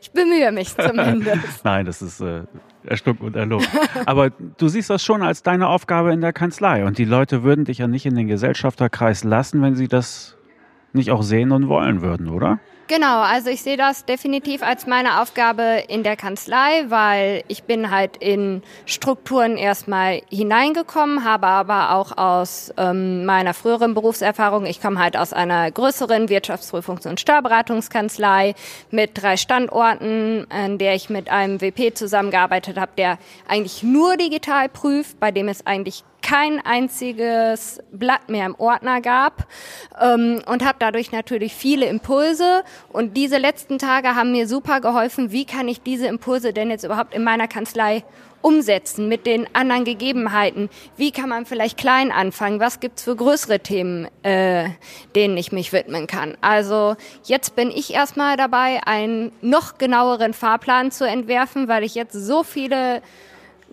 [0.00, 1.42] Ich bemühe mich zumindest.
[1.64, 2.44] Nein, das ist äh,
[2.84, 3.68] erstuckt und erlobt.
[4.06, 7.64] Aber du siehst das schon als deine Aufgabe in der Kanzlei und die Leute würden
[7.64, 10.36] dich ja nicht in den Gesellschafterkreis lassen, wenn sie das
[10.92, 12.60] nicht auch sehen und wollen würden, oder?
[12.88, 17.90] Genau, also ich sehe das definitiv als meine Aufgabe in der Kanzlei, weil ich bin
[17.90, 25.00] halt in Strukturen erstmal hineingekommen, habe aber auch aus ähm, meiner früheren Berufserfahrung, ich komme
[25.00, 28.54] halt aus einer größeren Wirtschaftsprüfungs- und Steuerberatungskanzlei
[28.92, 33.18] mit drei Standorten, in der ich mit einem WP zusammengearbeitet habe, der
[33.48, 39.46] eigentlich nur digital prüft, bei dem es eigentlich kein einziges Blatt mehr im Ordner gab
[40.00, 42.64] ähm, und habe dadurch natürlich viele Impulse.
[42.88, 46.82] Und diese letzten Tage haben mir super geholfen, wie kann ich diese Impulse denn jetzt
[46.82, 48.02] überhaupt in meiner Kanzlei
[48.42, 50.68] umsetzen mit den anderen Gegebenheiten?
[50.96, 52.58] Wie kann man vielleicht klein anfangen?
[52.58, 54.70] Was gibt's für größere Themen, äh,
[55.14, 56.36] denen ich mich widmen kann?
[56.40, 62.14] Also jetzt bin ich erstmal dabei, einen noch genaueren Fahrplan zu entwerfen, weil ich jetzt
[62.14, 63.00] so viele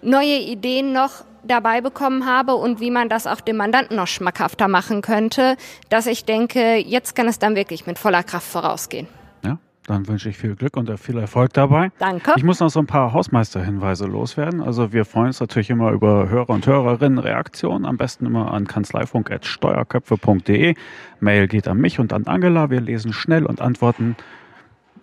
[0.03, 4.67] neue Ideen noch dabei bekommen habe und wie man das auch dem Mandanten noch schmackhafter
[4.67, 5.57] machen könnte,
[5.89, 9.07] dass ich denke, jetzt kann es dann wirklich mit voller Kraft vorausgehen.
[9.43, 9.59] Ja.
[9.85, 11.91] Dann wünsche ich viel Glück und viel Erfolg dabei.
[11.99, 12.31] Danke.
[12.37, 14.61] Ich muss noch so ein paar Hausmeisterhinweise loswerden.
[14.61, 17.85] Also wir freuen uns natürlich immer über Hörer und Hörerinnen Reaktionen.
[17.85, 20.75] Am besten immer an kanzleifunk.steuerköpfe.de.
[21.19, 22.69] Mail geht an mich und an Angela.
[22.69, 24.15] Wir lesen schnell und antworten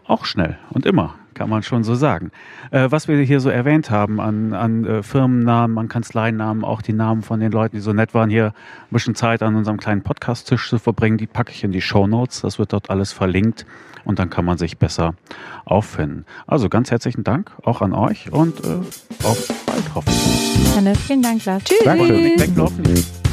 [0.06, 2.32] auch schnell und immer kann man schon so sagen.
[2.70, 6.92] Äh, was wir hier so erwähnt haben an, an äh, Firmennamen, an Kanzleinamen, auch die
[6.92, 10.02] Namen von den Leuten, die so nett waren, hier ein bisschen Zeit an unserem kleinen
[10.02, 12.42] Podcast-Tisch zu verbringen, die packe ich in die Show Notes.
[12.42, 13.64] Das wird dort alles verlinkt
[14.04, 15.14] und dann kann man sich besser
[15.64, 16.26] auffinden.
[16.46, 18.74] Also ganz herzlichen Dank auch an euch und äh,
[19.24, 20.76] auf bald hoffentlich.
[20.76, 21.64] Hannes, vielen Dank, Lars.
[21.64, 21.78] Tschüss.
[21.84, 22.06] Danke.
[22.36, 23.29] Weglaufen.